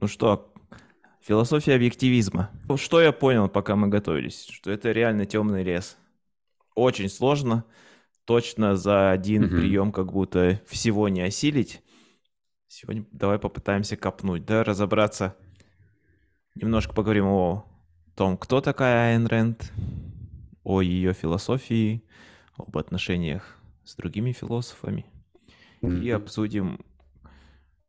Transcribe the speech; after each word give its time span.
Ну 0.00 0.06
что, 0.06 0.52
философия 1.20 1.74
объективизма. 1.74 2.50
Что 2.76 3.00
я 3.00 3.10
понял, 3.10 3.48
пока 3.48 3.74
мы 3.74 3.88
готовились? 3.88 4.46
Что 4.48 4.70
это 4.70 4.92
реально 4.92 5.26
темный 5.26 5.64
лес. 5.64 5.98
Очень 6.76 7.08
сложно, 7.08 7.64
точно 8.24 8.76
за 8.76 9.10
один 9.10 9.46
угу. 9.46 9.56
прием 9.56 9.90
как 9.90 10.12
будто 10.12 10.60
всего 10.68 11.08
не 11.08 11.22
осилить. 11.22 11.82
Сегодня 12.68 13.06
давай 13.10 13.40
попытаемся 13.40 13.96
копнуть, 13.96 14.44
да, 14.44 14.62
разобраться. 14.62 15.34
Немножко 16.54 16.94
поговорим 16.94 17.26
о 17.26 17.64
том, 18.14 18.36
кто 18.36 18.60
такая 18.60 19.14
Айн 19.14 19.26
Рэнд, 19.26 19.72
о 20.62 20.80
ее 20.80 21.12
философии, 21.12 22.04
об 22.56 22.78
отношениях 22.78 23.58
с 23.84 23.96
другими 23.96 24.30
философами. 24.30 25.06
И 25.82 26.08
обсудим, 26.10 26.84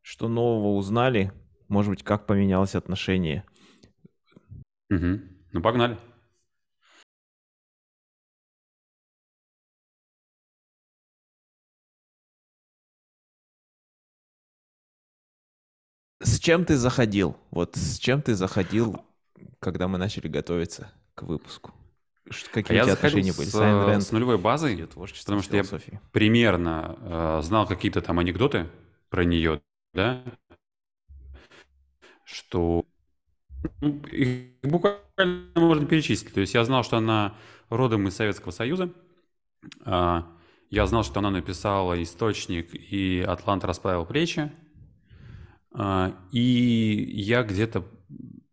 что 0.02 0.28
нового 0.28 0.76
узнали, 0.76 1.32
может 1.70 1.92
быть, 1.92 2.04
как 2.04 2.26
поменялось 2.26 2.76
отношение. 2.76 3.46
Угу. 4.90 5.20
Ну, 5.54 5.62
погнали. 5.62 5.98
С 16.22 16.40
чем 16.40 16.66
ты 16.66 16.76
заходил? 16.76 17.38
Вот 17.50 17.76
с 17.78 17.98
чем 17.98 18.22
ты 18.22 18.36
заходил, 18.36 19.02
когда 19.60 19.88
мы 19.88 19.98
начали 19.98 20.28
готовиться 20.28 20.92
к 21.16 21.24
выпуску? 21.24 21.74
Какие 22.52 22.80
а 22.80 22.82
у 22.82 22.86
тебя 22.86 22.94
отношения 22.94 23.34
были? 23.34 23.48
С, 23.48 23.56
Рэнд, 23.56 24.04
с 24.04 24.12
нулевой 24.12 24.38
базой, 24.38 24.86
потому 24.86 25.08
что 25.42 25.56
я 25.56 25.64
примерно 26.12 26.98
э, 27.00 27.42
знал 27.44 27.66
какие-то 27.66 28.02
там 28.02 28.20
анекдоты 28.20 28.70
про 29.10 29.24
нее, 29.24 29.62
да, 29.94 30.22
что 32.32 32.86
ну, 33.82 34.02
их 34.12 34.52
буквально 34.64 35.52
можно 35.56 35.86
перечислить. 35.86 36.34
То 36.34 36.42
есть 36.42 36.54
я 36.54 36.64
знал, 36.64 36.84
что 36.84 36.98
она 36.98 37.36
родом 37.70 38.08
из 38.08 38.16
Советского 38.16 38.52
Союза, 38.52 38.94
э, 39.86 40.22
я 40.70 40.86
знал, 40.86 41.04
что 41.04 41.20
она 41.20 41.32
написала 41.32 42.02
«Источник» 42.02 42.74
и 42.74 43.22
«Атлант 43.22 43.64
расправил 43.64 44.06
плечи», 44.06 44.52
э, 45.76 46.12
и 46.32 47.22
я 47.22 47.44
где-то 47.44 47.86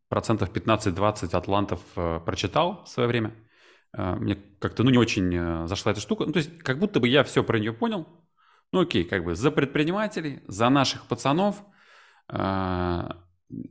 процентов 0.09 0.51
15-20 0.51 1.37
атлантов 1.37 1.81
э, 1.97 2.21
прочитал 2.25 2.85
в 2.85 2.89
свое 2.89 3.09
время– 3.09 3.35
а, 3.97 4.15
мне 4.17 4.37
как-то, 4.59 4.85
ну, 4.85 4.91
не 4.91 4.99
очень 4.99 5.35
э, 5.35 5.67
зашла 5.67 5.93
эта 5.93 6.01
штука. 6.01 6.27
Ну, 6.27 6.33
то 6.33 6.39
есть, 6.39 6.59
как 6.59 6.79
будто 6.79 7.01
бы 7.01 7.09
я 7.09 7.25
все 7.25 7.43
про 7.43 7.59
нее 7.59 7.73
понял. 7.73 8.07
Ну, 8.73 8.81
окей, 8.81 9.05
как 9.05 9.25
бы 9.25 9.35
за 9.35 9.51
предпринимателей, 9.51 10.43
за 10.49 10.69
наших 10.69 11.07
пацанов, 11.07 11.63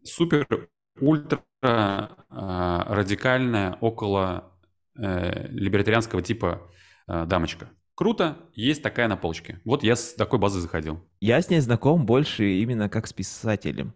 супер, 0.03 0.69
ультра 0.99 1.43
э, 1.61 2.07
радикальная, 2.29 3.77
около 3.81 4.51
э, 4.97 5.47
либертарианского 5.49 6.21
типа 6.21 6.61
э, 7.07 7.25
дамочка. 7.25 7.69
Круто, 7.95 8.37
есть 8.53 8.83
такая 8.83 9.07
на 9.07 9.15
полочке. 9.15 9.61
Вот 9.63 9.83
я 9.83 9.95
с 9.95 10.13
такой 10.13 10.37
базы 10.37 10.59
заходил. 10.59 10.99
Я 11.21 11.41
с 11.41 11.49
ней 11.49 11.61
знаком 11.61 12.05
больше 12.05 12.59
именно 12.61 12.89
как 12.89 13.07
с 13.07 13.13
писателем. 13.13 13.93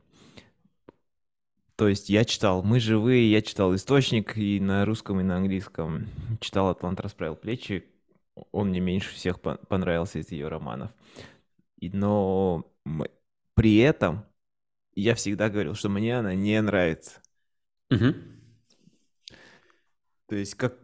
То 1.75 1.87
есть 1.87 2.09
я 2.09 2.25
читал 2.25 2.61
«Мы 2.61 2.79
живые», 2.79 3.31
я 3.31 3.41
читал 3.41 3.73
«Источник» 3.73 4.37
и 4.37 4.59
на 4.59 4.85
русском, 4.85 5.19
и 5.19 5.23
на 5.23 5.37
английском. 5.37 6.07
Читал 6.41 6.69
«Атлант 6.69 6.99
расправил 6.99 7.35
плечи». 7.35 7.85
Он 8.51 8.69
мне 8.69 8.79
меньше 8.79 9.13
всех 9.13 9.39
понравился 9.41 10.19
из 10.19 10.31
ее 10.31 10.47
романов. 10.47 10.91
Но 11.81 12.65
при 13.53 13.77
этом 13.77 14.25
я 14.99 15.15
всегда 15.15 15.49
говорил, 15.49 15.75
что 15.75 15.89
мне 15.89 16.17
она 16.17 16.35
не 16.35 16.61
нравится. 16.61 17.21
Угу. 17.91 18.13
То 20.27 20.35
есть 20.35 20.55
как 20.55 20.77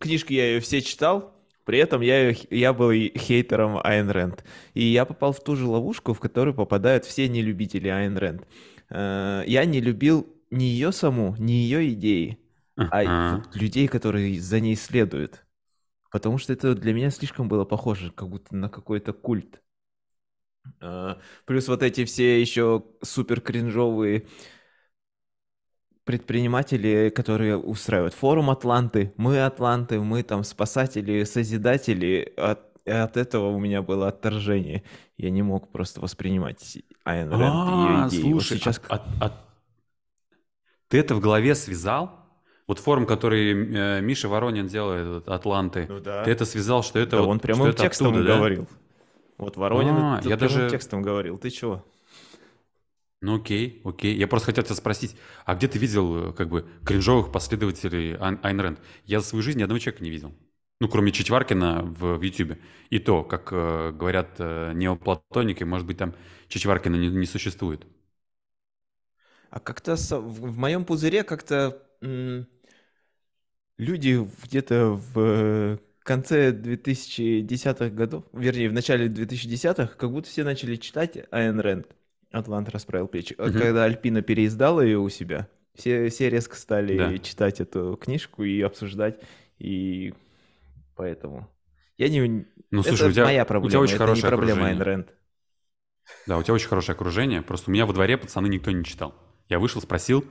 книжки 0.00 0.32
я 0.32 0.46
ее 0.46 0.60
все 0.60 0.80
читал, 0.80 1.34
при 1.64 1.78
этом 1.78 2.00
я, 2.00 2.30
я 2.50 2.72
был 2.72 2.92
хейтером 2.92 3.78
Айн 3.84 4.08
Рэнд. 4.08 4.42
И 4.72 4.84
я 4.84 5.04
попал 5.04 5.32
в 5.32 5.44
ту 5.44 5.54
же 5.54 5.66
ловушку, 5.66 6.14
в 6.14 6.20
которую 6.20 6.54
попадают 6.54 7.04
все 7.04 7.28
нелюбители 7.28 7.88
Айн 7.88 8.16
Рэнд. 8.16 8.48
Э, 8.88 9.42
я 9.46 9.64
не 9.66 9.80
любил 9.80 10.26
не 10.50 10.66
ее 10.66 10.92
саму, 10.92 11.36
не 11.38 11.64
ее 11.64 11.92
идеи, 11.92 12.38
а 12.76 13.42
людей, 13.52 13.86
которые 13.86 14.40
за 14.40 14.60
ней 14.60 14.76
следуют. 14.76 15.44
Потому 16.10 16.38
что 16.38 16.54
это 16.54 16.74
для 16.74 16.94
меня 16.94 17.10
слишком 17.10 17.48
было 17.48 17.64
похоже, 17.64 18.12
как 18.12 18.28
будто 18.28 18.56
на 18.56 18.70
какой-то 18.70 19.12
культ. 19.12 19.60
А, 20.80 21.18
плюс 21.44 21.68
вот 21.68 21.82
эти 21.82 22.04
все 22.04 22.40
еще 22.40 22.84
супер 23.02 23.40
кринжовые 23.40 24.26
предприниматели, 26.04 27.12
которые 27.14 27.58
устраивают 27.58 28.14
форум 28.14 28.48
Атланты, 28.48 29.12
мы 29.18 29.44
Атланты, 29.44 30.00
мы 30.00 30.22
там 30.22 30.42
спасатели, 30.42 31.24
созидатели, 31.24 32.32
от, 32.36 32.60
от 32.86 33.16
этого 33.18 33.48
у 33.50 33.58
меня 33.58 33.82
было 33.82 34.08
отторжение. 34.08 34.84
Я 35.18 35.30
не 35.30 35.42
мог 35.42 35.70
просто 35.70 36.00
воспринимать 36.00 36.78
Айн 37.04 37.30
Рэнд 37.30 37.42
и 37.42 37.76
ее 37.76 38.08
идеи. 38.08 38.20
Слушай, 38.22 38.32
вот 38.32 38.42
сейчас... 38.62 38.80
от, 38.88 39.02
от, 39.20 39.32
ты 40.88 40.98
это 40.98 41.14
в 41.14 41.20
голове 41.20 41.54
связал? 41.54 42.10
Вот 42.66 42.78
форум, 42.78 43.06
который 43.06 43.52
э, 43.52 44.00
Миша 44.00 44.28
Воронин 44.28 44.66
делает, 44.66 45.28
Атланты. 45.28 45.86
Ну, 45.88 46.00
да. 46.00 46.24
Ты 46.24 46.30
это 46.30 46.44
связал, 46.44 46.82
что 46.82 46.98
это 46.98 47.16
да, 47.16 47.22
вот, 47.22 47.28
он 47.28 47.40
прямым 47.40 47.72
текстом 47.74 48.08
оттуда, 48.08 48.36
говорил. 48.36 48.62
Да? 48.62 48.76
Вот 49.38 49.56
Воронин 49.56 49.94
а, 49.94 50.20
я 50.24 50.36
даже 50.36 50.68
текстом 50.68 51.00
говорил. 51.00 51.38
Ты 51.38 51.50
чего? 51.50 51.84
Ну 53.20 53.36
окей, 53.36 53.80
окей. 53.84 54.16
Я 54.16 54.28
просто 54.28 54.46
хотел 54.46 54.64
тебя 54.64 54.74
спросить, 54.74 55.16
а 55.44 55.54
где 55.54 55.68
ты 55.68 55.78
видел 55.78 56.30
э, 56.30 56.32
как 56.32 56.48
бы 56.48 56.68
кринжовых 56.84 57.32
последователей 57.32 58.16
Айн, 58.16 58.38
Айн 58.42 58.60
Рэнд? 58.60 58.80
Я 59.06 59.20
за 59.20 59.26
свою 59.26 59.42
жизнь 59.42 59.58
ни 59.58 59.62
одного 59.62 59.78
человека 59.78 60.04
не 60.04 60.10
видел. 60.10 60.34
Ну, 60.80 60.88
кроме 60.88 61.10
Чичваркина 61.10 61.82
в, 61.82 62.18
в 62.18 62.22
YouTube. 62.22 62.58
И 62.90 62.98
то, 62.98 63.24
как 63.24 63.48
э, 63.52 63.92
говорят 63.92 64.36
э, 64.38 64.72
неоплатоники, 64.74 65.64
может 65.64 65.86
быть, 65.86 65.98
там 65.98 66.14
Чичваркина 66.48 66.96
не, 66.96 67.08
не 67.08 67.26
существует. 67.26 67.86
А 69.50 69.60
как-то 69.60 69.96
в 69.96 70.58
моем 70.58 70.84
пузыре 70.84 71.24
как-то 71.24 71.82
люди 73.78 74.28
где-то 74.44 75.00
в 75.14 75.80
конце 76.08 76.52
2010-х 76.52 77.90
годов, 77.90 78.24
вернее, 78.32 78.70
в 78.70 78.72
начале 78.72 79.08
2010-х, 79.08 79.94
как 79.96 80.10
будто 80.10 80.28
все 80.28 80.42
начали 80.42 80.76
читать 80.76 81.18
Айн 81.30 81.60
Рэнд. 81.60 81.86
Атлант 82.30 82.70
расправил 82.70 83.08
плечи. 83.08 83.34
Угу. 83.34 83.52
Когда 83.52 83.84
Альпина 83.84 84.22
переиздала 84.22 84.80
ее 84.80 84.98
у 84.98 85.08
себя, 85.10 85.48
все, 85.74 86.08
все 86.08 86.30
резко 86.30 86.56
стали 86.56 86.96
да. 86.96 87.18
читать 87.18 87.60
эту 87.60 87.98
книжку 88.00 88.42
и 88.42 88.60
обсуждать, 88.62 89.20
и 89.58 90.14
поэтому... 90.96 91.48
Я 91.98 92.08
не... 92.08 92.46
Ну, 92.70 92.82
слушай, 92.82 93.02
это 93.02 93.08
у 93.08 93.12
тебя, 93.12 93.24
моя 93.24 93.44
проблема, 93.44 93.66
у 93.66 93.70
тебя 93.70 93.80
очень 93.80 93.94
это 93.94 94.04
хорошее 94.04 94.24
не 94.24 94.36
проблема 94.36 94.66
Айн 94.66 94.80
Рэнд. 94.80 95.14
Да, 96.26 96.38
у 96.38 96.42
тебя 96.42 96.54
очень 96.54 96.68
хорошее 96.68 96.94
окружение, 96.94 97.42
просто 97.42 97.70
у 97.70 97.72
меня 97.74 97.84
во 97.84 97.92
дворе 97.92 98.16
пацаны 98.16 98.46
никто 98.46 98.70
не 98.70 98.84
читал. 98.84 99.14
Я 99.50 99.58
вышел, 99.58 99.82
спросил, 99.82 100.24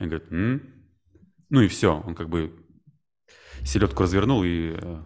и 0.00 0.04
говорит, 0.04 0.30
М? 0.32 0.62
ну 1.50 1.60
и 1.60 1.68
все, 1.68 2.00
он 2.04 2.16
как 2.16 2.28
бы 2.28 2.52
селедку 3.62 4.02
развернул 4.02 4.42
и 4.42 4.74
э, 4.76 5.02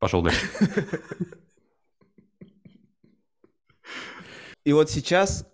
пошел 0.00 0.22
дальше. 0.22 0.46
И 4.64 4.72
вот 4.72 4.90
сейчас, 4.90 5.46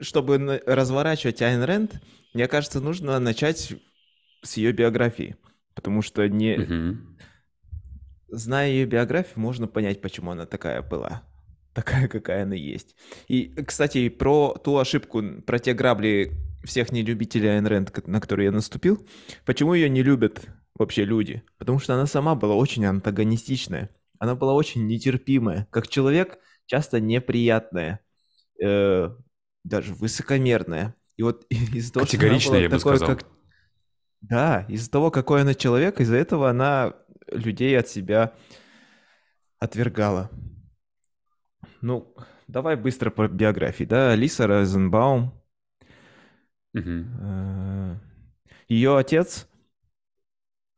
чтобы 0.00 0.62
разворачивать 0.64 1.42
Айн 1.42 1.62
Рэнд, 1.62 2.00
мне 2.32 2.46
кажется, 2.46 2.80
нужно 2.80 3.18
начать 3.18 3.74
с 4.42 4.56
ее 4.56 4.70
биографии, 4.72 5.36
потому 5.74 6.02
что 6.02 6.28
не... 6.28 6.58
Угу. 6.58 6.96
Зная 8.28 8.68
ее 8.70 8.86
биографию, 8.86 9.40
можно 9.40 9.66
понять, 9.66 10.00
почему 10.00 10.30
она 10.30 10.46
такая 10.46 10.82
была 10.82 11.22
такая, 11.76 12.08
какая 12.08 12.44
она 12.44 12.54
есть. 12.54 12.96
И, 13.28 13.54
кстати, 13.66 14.08
про 14.08 14.54
ту 14.64 14.78
ошибку, 14.78 15.22
про 15.46 15.58
те 15.58 15.74
грабли 15.74 16.32
всех 16.64 16.90
нелюбителей 16.90 17.50
Айн 17.50 17.66
Рэнд, 17.66 18.06
на 18.06 18.18
которые 18.20 18.46
я 18.46 18.52
наступил, 18.52 19.06
почему 19.44 19.74
ее 19.74 19.90
не 19.90 20.02
любят 20.02 20.46
вообще 20.74 21.04
люди? 21.04 21.42
Потому 21.58 21.78
что 21.78 21.94
она 21.94 22.06
сама 22.06 22.34
была 22.34 22.54
очень 22.54 22.86
антагонистичная. 22.86 23.90
Она 24.18 24.34
была 24.34 24.54
очень 24.54 24.86
нетерпимая. 24.86 25.66
Как 25.70 25.88
человек, 25.88 26.38
часто 26.66 27.00
неприятная. 27.00 28.00
Э, 28.62 29.10
даже 29.64 29.94
высокомерная. 29.94 30.94
И 31.16 31.22
вот 31.22 31.44
из-за 31.50 31.92
того, 31.92 32.06
была 32.06 32.56
я 32.58 32.68
бы 32.68 32.76
такой, 32.76 32.96
сказал. 32.96 33.16
как... 33.16 33.26
Да, 34.20 34.66
из-за 34.68 34.90
того, 34.90 35.10
какой 35.10 35.42
она 35.42 35.54
человек, 35.54 36.00
из-за 36.00 36.16
этого 36.16 36.50
она 36.50 36.94
людей 37.28 37.78
от 37.78 37.88
себя 37.88 38.34
отвергала. 39.58 40.30
Ну, 41.80 42.14
давай 42.48 42.76
быстро 42.76 43.10
по 43.10 43.28
биографии, 43.28 43.84
да, 43.84 44.14
Лиса 44.14 44.46
Розенбаум. 44.46 45.42
Угу. 46.74 48.00
Ее 48.68 48.98
отец 48.98 49.48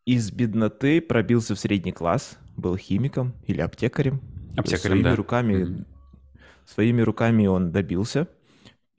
из 0.04 0.30
бедноты 0.30 1.00
пробился 1.00 1.54
в 1.54 1.58
средний 1.58 1.92
класс, 1.92 2.38
был 2.58 2.76
химиком 2.76 3.34
или 3.46 3.60
аптекарем. 3.60 4.20
Аптекарем, 4.56 4.80
своими 4.80 5.02
да. 5.02 5.16
руками, 5.16 5.62
угу. 5.62 5.84
своими 6.66 7.00
руками 7.00 7.46
он 7.46 7.70
добился, 7.70 8.28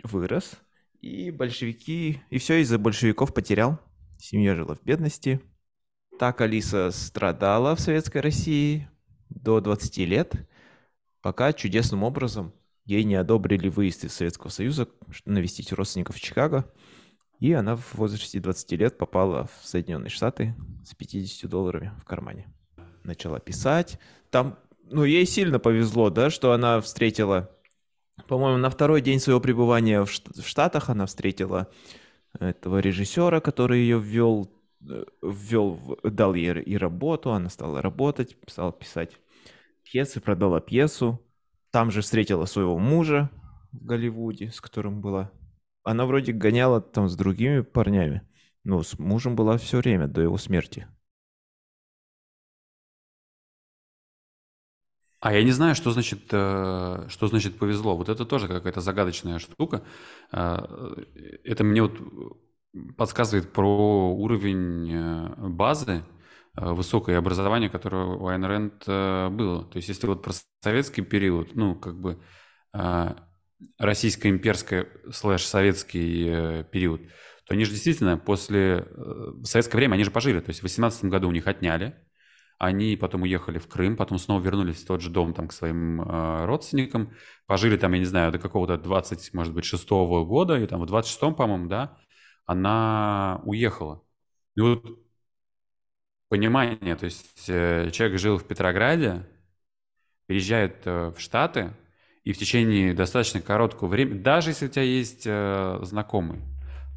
вырос 0.04 0.54
И 1.02 1.30
большевики, 1.32 2.22
и 2.30 2.38
все 2.38 2.62
из-за 2.62 2.80
большевиков 2.80 3.34
потерял. 3.34 3.80
Семья 4.18 4.56
жила 4.56 4.76
в 4.76 4.84
бедности. 4.84 5.42
Так 6.18 6.42
Алиса 6.42 6.92
страдала 6.92 7.76
в 7.76 7.80
Советской 7.80 8.22
России 8.22 8.90
до 9.30 9.62
20 9.62 9.98
лет, 10.00 10.34
пока 11.22 11.54
чудесным 11.54 12.04
образом 12.04 12.54
ей 12.86 13.04
не 13.04 13.16
одобрили 13.16 13.70
выезд 13.70 14.04
из 14.06 14.14
Советского 14.14 14.50
Союза, 14.50 14.88
навестить 15.26 15.72
родственников 15.72 16.16
в 16.16 16.22
Чикаго. 16.22 16.72
И 17.40 17.54
она 17.54 17.78
в 17.78 17.96
возрасте 17.96 18.40
20 18.40 18.72
лет 18.74 18.98
попала 18.98 19.46
в 19.46 19.66
Соединенные 19.66 20.10
Штаты 20.10 20.56
с 20.84 20.94
50 20.94 21.50
долларами 21.50 21.94
в 22.02 22.04
кармане. 22.04 22.54
Начала 23.10 23.40
писать. 23.40 24.00
Там, 24.30 24.60
ну, 24.84 25.04
ей 25.04 25.26
сильно 25.26 25.58
повезло, 25.58 26.12
да, 26.12 26.30
что 26.30 26.52
она 26.52 26.80
встретила, 26.80 27.50
по-моему, 28.28 28.58
на 28.60 28.70
второй 28.70 29.02
день 29.02 29.20
своего 29.20 29.40
пребывания 29.40 30.04
в 30.04 30.10
Штатах 30.46 30.90
она 30.90 31.08
встретила 31.08 31.68
этого 32.40 32.78
режиссера, 32.78 33.40
который 33.40 33.80
ее 33.80 34.00
ввел, 34.00 34.52
э, 34.88 35.06
ввел, 35.24 36.00
дал 36.04 36.36
ей 36.36 36.62
и 36.62 36.78
работу, 36.78 37.32
она 37.32 37.50
стала 37.50 37.82
работать, 37.82 38.38
стала 38.46 38.72
писать 38.72 39.18
пьесы, 39.84 40.22
продала 40.22 40.60
пьесу. 40.60 41.20
Там 41.72 41.90
же 41.90 42.02
встретила 42.02 42.46
своего 42.46 42.78
мужа 42.78 43.32
в 43.72 43.84
Голливуде, 43.84 44.52
с 44.52 44.62
которым 44.62 45.02
была 45.02 45.32
она 45.84 46.06
вроде 46.06 46.34
гоняла 46.34 46.82
там 46.82 47.10
с 47.10 47.16
другими 47.16 47.62
парнями. 47.62 48.22
Ну, 48.64 48.84
с 48.84 49.00
мужем 49.00 49.36
была 49.36 49.58
все 49.58 49.78
время 49.78 50.08
до 50.08 50.22
его 50.22 50.38
смерти. 50.38 50.88
А 55.22 55.34
я 55.34 55.44
не 55.44 55.52
знаю, 55.52 55.76
что 55.76 55.92
значит, 55.92 56.22
э, 56.32 57.06
что 57.10 57.28
значит 57.28 57.58
повезло. 57.58 57.98
Вот 57.98 58.08
это 58.08 58.26
тоже 58.26 58.48
какая-то 58.48 58.80
загадочная 58.80 59.40
штука. 59.40 59.84
Э, 60.32 60.60
это 61.44 61.64
мне 61.66 61.82
вот 61.82 62.00
подсказывает 62.98 63.52
про 63.52 64.14
уровень 64.14 64.90
э, 64.94 65.48
базы 65.50 66.04
высокое 66.56 67.18
образование, 67.18 67.70
которое 67.70 68.06
у 68.06 68.28
Айн 68.28 68.44
Рэнд 68.44 68.86
было. 68.86 69.64
То 69.66 69.78
есть 69.78 69.88
если 69.88 70.08
вот 70.08 70.24
про 70.24 70.34
советский 70.62 71.04
период, 71.04 71.56
ну, 71.56 71.76
как 71.76 72.02
бы 72.02 72.20
российско-имперский 73.78 74.88
слэш-советский 75.10 76.64
период, 76.64 77.02
то 77.46 77.54
они 77.54 77.64
же 77.64 77.72
действительно 77.72 78.18
после... 78.18 78.88
В 78.92 79.46
советское 79.46 79.78
время 79.78 79.94
они 79.94 80.04
же 80.04 80.12
пожили. 80.12 80.42
То 80.42 80.50
есть 80.50 80.60
в 80.60 80.64
18 80.64 81.06
году 81.06 81.30
у 81.30 81.32
них 81.32 81.48
отняли, 81.48 81.96
они 82.60 82.98
потом 82.98 83.24
уехали 83.24 83.58
в 83.58 83.68
Крым, 83.68 83.96
потом 83.98 84.20
снова 84.20 84.42
вернулись 84.42 84.84
в 84.84 84.88
тот 84.88 85.02
же 85.02 85.10
дом 85.10 85.34
там, 85.34 85.48
к 85.48 85.54
своим 85.54 86.02
э, 86.02 86.46
родственникам, 86.46 87.14
пожили 87.48 87.78
там, 87.78 87.94
я 87.94 88.00
не 88.00 88.06
знаю, 88.06 88.32
до 88.32 88.40
какого-то 88.40 88.78
20, 88.78 89.34
может 89.34 89.54
быть, 89.54 89.66
шестого 89.66 90.26
года, 90.26 90.58
и 90.58 90.68
там 90.68 90.82
в 90.82 90.86
26-м, 90.86 91.36
по-моему, 91.36 91.68
да, 91.70 91.98
она 92.46 93.42
уехала. 93.46 94.04
И 94.56 94.62
вот 94.62 94.86
понимание, 96.28 96.96
то 96.96 97.06
есть 97.06 97.50
э, 97.50 97.90
человек 97.92 98.20
жил 98.20 98.38
в 98.38 98.46
Петрограде, 98.46 99.26
переезжает 100.28 100.86
э, 100.86 101.12
в 101.16 101.20
Штаты, 101.20 101.74
и 102.24 102.34
в 102.34 102.38
течение 102.38 102.94
достаточно 102.94 103.42
короткого 103.42 103.88
времени, 103.88 104.20
даже 104.20 104.52
если 104.52 104.68
у 104.68 104.70
тебя 104.70 104.84
есть 104.84 105.24
э, 105.26 105.80
знакомый, 105.84 106.42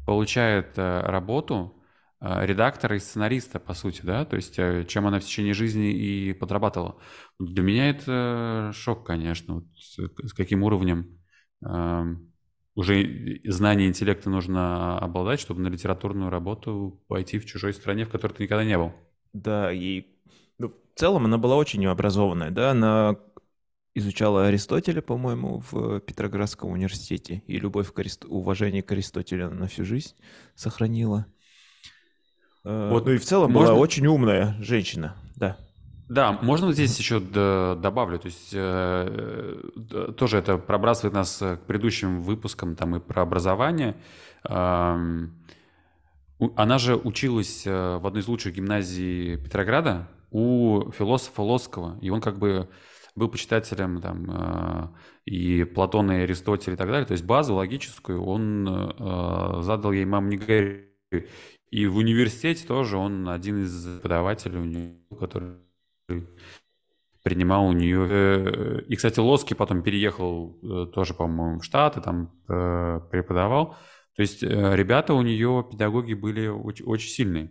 получает 0.05 0.77
э, 0.77 0.99
работу 1.01 1.73
редактора 2.23 2.95
и 2.95 2.99
сценариста, 2.99 3.59
по 3.59 3.73
сути, 3.73 4.01
да, 4.03 4.23
то 4.23 4.37
есть 4.37 4.57
э, 4.57 4.85
чем 4.87 5.07
она 5.07 5.19
в 5.19 5.25
течение 5.25 5.53
жизни 5.53 5.91
и 5.91 6.33
подрабатывала. 6.33 6.95
Для 7.37 7.63
меня 7.63 7.89
это 7.89 8.71
шок, 8.73 9.05
конечно, 9.05 9.55
вот 9.55 9.65
с, 9.75 10.33
каким 10.33 10.63
уровнем 10.63 11.19
э, 11.65 12.15
уже 12.75 13.41
знания 13.43 13.87
интеллекта 13.87 14.29
нужно 14.29 14.97
обладать, 14.99 15.41
чтобы 15.41 15.61
на 15.61 15.67
литературную 15.67 16.29
работу 16.29 17.03
пойти 17.07 17.39
в 17.39 17.45
чужой 17.45 17.73
стране, 17.73 18.05
в 18.05 18.09
которой 18.09 18.31
ты 18.31 18.43
никогда 18.43 18.63
не 18.63 18.77
был. 18.77 18.93
Да, 19.33 19.73
и 19.73 20.05
ну, 20.57 20.69
в 20.69 20.97
целом 20.97 21.25
она 21.25 21.37
была 21.37 21.57
очень 21.57 21.85
образованная, 21.85 22.51
да, 22.51 22.71
она 22.71 23.17
изучала 23.95 24.47
Аристотеля, 24.47 25.01
по-моему, 25.01 25.61
в 25.69 25.99
Петроградском 25.99 26.71
университете. 26.71 27.43
И 27.47 27.59
любовь 27.59 27.91
к 27.91 27.99
Арист... 27.99 28.23
уважение 28.25 28.81
к 28.81 28.91
Аристотелю 28.93 29.47
она 29.47 29.55
на 29.55 29.67
всю 29.67 29.83
жизнь 29.83 30.15
сохранила. 30.55 31.27
Э, 32.65 32.89
вот, 32.91 33.05
ну 33.05 33.11
и 33.13 33.17
в 33.17 33.25
целом 33.25 33.51
можно... 33.51 33.71
была 33.71 33.79
очень 33.79 34.05
умная 34.07 34.55
женщина, 34.59 35.15
да. 35.35 35.57
Да, 36.09 36.37
можно 36.41 36.67
вот 36.67 36.73
здесь 36.75 36.97
еще 36.99 37.19
добавлю, 37.19 38.19
то 38.19 38.27
есть 38.27 38.51
э, 38.53 39.61
тоже 40.17 40.37
это 40.37 40.57
пробрасывает 40.57 41.13
нас 41.13 41.37
к 41.37 41.59
предыдущим 41.65 42.21
выпускам 42.21 42.75
там 42.75 42.95
и 42.97 42.99
про 42.99 43.21
образование. 43.23 43.95
Э, 44.47 44.97
она 46.55 46.77
же 46.77 46.95
училась 46.95 47.65
э, 47.65 47.97
в 47.97 48.05
одной 48.05 48.21
из 48.21 48.27
лучших 48.27 48.53
гимназий 48.53 49.37
Петрограда 49.37 50.07
у 50.31 50.91
философа 50.91 51.41
Лосского, 51.41 51.97
и 52.01 52.09
он 52.09 52.21
как 52.21 52.37
бы 52.37 52.67
был 53.15 53.29
почитателем 53.29 54.01
там, 54.01 54.25
э, 54.29 54.87
и 55.25 55.63
Платона, 55.63 56.19
и 56.19 56.23
Аристотеля 56.23 56.73
и 56.73 56.77
так 56.77 56.87
далее. 56.87 57.05
То 57.05 57.13
есть 57.13 57.23
базу 57.23 57.55
логическую 57.55 58.23
он 58.23 58.67
э, 58.67 59.61
задал 59.61 59.91
ей 59.91 60.05
мам 60.05 60.29
не 60.29 60.37
горюй. 60.37 60.89
И 61.73 61.87
в 61.87 61.97
университете 61.97 62.67
тоже 62.67 62.97
он 62.97 63.27
один 63.27 63.63
из 63.63 63.83
преподавателей 63.97 64.59
у 64.59 64.63
нее, 64.63 64.93
который 65.19 65.55
принимал 67.23 67.65
у 67.65 67.71
нее. 67.71 68.07
Э, 68.07 68.81
и, 68.87 68.95
кстати, 68.95 69.19
Лоски 69.19 69.55
потом 69.55 69.81
переехал 69.81 70.53
тоже, 70.93 71.15
по-моему, 71.15 71.59
в 71.59 71.63
Штаты, 71.63 71.99
там 71.99 72.31
преподавал. 72.45 73.75
То 74.15 74.21
есть 74.21 74.43
ребята 74.43 75.15
у 75.15 75.23
нее, 75.23 75.65
педагоги 75.71 76.13
были 76.13 76.45
очень, 76.45 76.85
очень 76.85 77.09
сильные. 77.09 77.49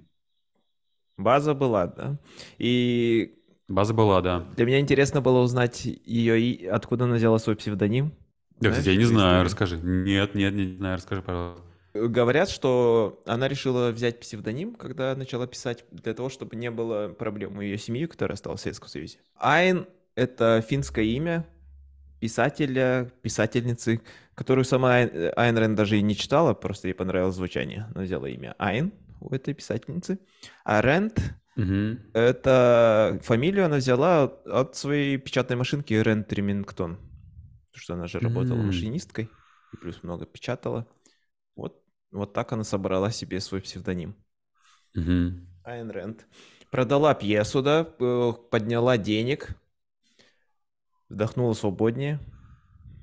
База 1.16 1.52
была, 1.54 1.88
да. 1.88 2.20
И 2.58 3.34
База 3.66 3.92
была, 3.92 4.20
да. 4.20 4.46
Для 4.56 4.66
меня 4.66 4.78
интересно 4.78 5.20
было 5.20 5.40
узнать 5.40 5.84
ее, 5.84 6.40
и 6.40 6.64
откуда 6.64 7.06
она 7.06 7.16
взяла 7.16 7.40
свой 7.40 7.56
псевдоним. 7.56 8.12
Я, 8.60 8.70
кстати, 8.70 8.90
я 8.90 8.96
не 8.96 9.04
знаю, 9.04 9.44
расскажи. 9.44 9.78
Нет, 9.78 10.36
нет, 10.36 10.54
не 10.54 10.76
знаю, 10.76 10.98
расскажи, 10.98 11.22
пожалуйста. 11.22 11.66
Говорят, 11.94 12.48
что 12.48 13.20
она 13.26 13.48
решила 13.48 13.90
взять 13.90 14.18
псевдоним, 14.20 14.74
когда 14.74 15.14
начала 15.14 15.46
писать, 15.46 15.84
для 15.90 16.14
того, 16.14 16.28
чтобы 16.28 16.56
не 16.56 16.70
было 16.70 17.08
проблем 17.08 17.58
у 17.58 17.60
ее 17.60 17.76
семьи, 17.76 18.06
которая 18.06 18.34
осталась 18.34 18.60
в 18.60 18.62
Советском 18.62 18.88
Союзе. 18.88 19.18
Айн— 19.36 19.86
это 20.14 20.64
финское 20.66 21.04
имя 21.04 21.46
писателя, 22.20 23.10
писательницы, 23.20 24.00
которую 24.34 24.64
сама 24.64 24.94
Айн 24.94 25.58
Рен 25.58 25.74
даже 25.74 25.98
и 25.98 26.02
не 26.02 26.16
читала, 26.16 26.54
просто 26.54 26.88
ей 26.88 26.94
понравилось 26.94 27.34
звучание. 27.34 27.86
Она 27.94 28.04
взяла 28.04 28.28
имя 28.28 28.54
Айн 28.58 28.92
у 29.20 29.34
этой 29.34 29.54
писательницы. 29.54 30.18
А 30.64 30.80
Рент 30.80 31.20
Угу. 31.54 31.98
Это 32.14 33.20
фамилию 33.22 33.66
она 33.66 33.76
взяла 33.76 34.24
от 34.24 34.74
своей 34.74 35.18
печатной 35.18 35.56
машинки 35.56 35.92
Рент 35.92 36.32
Ремингтон. 36.32 36.96
Потому 36.96 37.82
что 37.82 37.94
она 37.94 38.06
же 38.06 38.20
работала 38.20 38.58
mm. 38.58 38.66
машинисткой 38.66 39.28
и 39.72 39.76
плюс 39.76 40.02
много 40.02 40.26
печатала. 40.26 40.86
Вот, 42.12 42.32
так 42.32 42.52
она 42.52 42.62
собрала 42.62 43.10
себе 43.10 43.40
свой 43.40 43.60
псевдоним. 43.60 44.14
Угу. 44.94 45.32
Айн 45.64 45.90
Рент. 45.90 46.26
Продала 46.70 47.14
пьесу, 47.14 47.62
да, 47.62 47.88
э, 47.98 48.32
подняла 48.50 48.96
денег, 48.98 49.56
вдохнула 51.08 51.54
свободнее, 51.54 52.20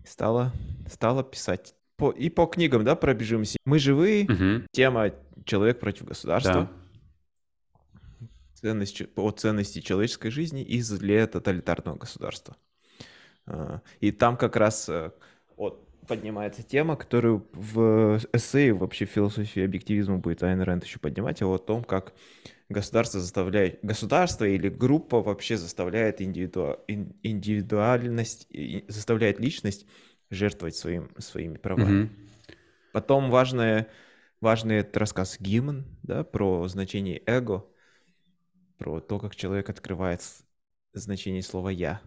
стала, 0.06 0.54
стала 0.88 1.24
писать. 1.24 1.76
По, 1.98 2.12
и 2.12 2.30
по 2.30 2.46
книгам, 2.46 2.86
да, 2.86 2.96
пробежимся. 2.96 3.58
Мы 3.66 3.80
живые, 3.80 4.26
угу. 4.26 4.66
тема 4.72 5.12
«Человек 5.46 5.80
против 5.80 6.06
государства». 6.06 6.62
Да 6.62 6.70
ценность, 8.60 9.02
о 9.16 9.32
ценности 9.32 9.82
человеческой 9.82 10.32
жизни 10.32 10.64
и 10.64 10.82
зле 10.82 11.26
тоталитарного 11.28 11.98
государства. 11.98 12.58
А, 13.46 13.82
и 14.00 14.12
там 14.12 14.38
как 14.38 14.56
раз 14.56 14.90
э, 14.90 15.12
вот, 15.56 15.89
поднимается 16.10 16.64
тема, 16.64 16.98
которую 16.98 17.48
в 17.54 18.20
эссе 18.34 18.74
вообще 18.74 19.06
философии 19.06 19.64
объективизма 19.64 20.18
будет 20.18 20.44
Айн 20.44 20.60
Рэнд 20.60 20.84
еще 20.84 21.00
поднимать, 21.00 21.42
а 21.42 21.48
о 21.48 21.58
том, 21.58 21.84
как 21.84 22.14
государство 22.68 23.20
заставляет, 23.22 23.80
государство 23.84 24.44
или 24.44 24.68
группа 24.68 25.22
вообще 25.22 25.56
заставляет 25.56 26.22
индивиду, 26.22 26.80
индивидуальность, 26.88 28.48
заставляет 28.88 29.40
личность 29.40 29.86
жертвовать 30.32 30.76
своим, 30.76 31.12
своими 31.20 31.58
правами. 31.58 32.04
Mm-hmm. 32.04 32.10
Потом 32.92 33.30
важное, 33.30 33.88
важный 34.42 34.78
это 34.78 35.00
рассказ 35.00 35.38
Гимн, 35.40 35.86
да, 36.04 36.24
про 36.24 36.68
значение 36.68 37.22
эго, 37.28 37.66
про 38.78 39.00
то, 39.00 39.20
как 39.20 39.36
человек 39.36 39.70
открывает 39.70 40.22
значение 40.94 41.44
слова 41.44 41.70
«я». 41.70 42.02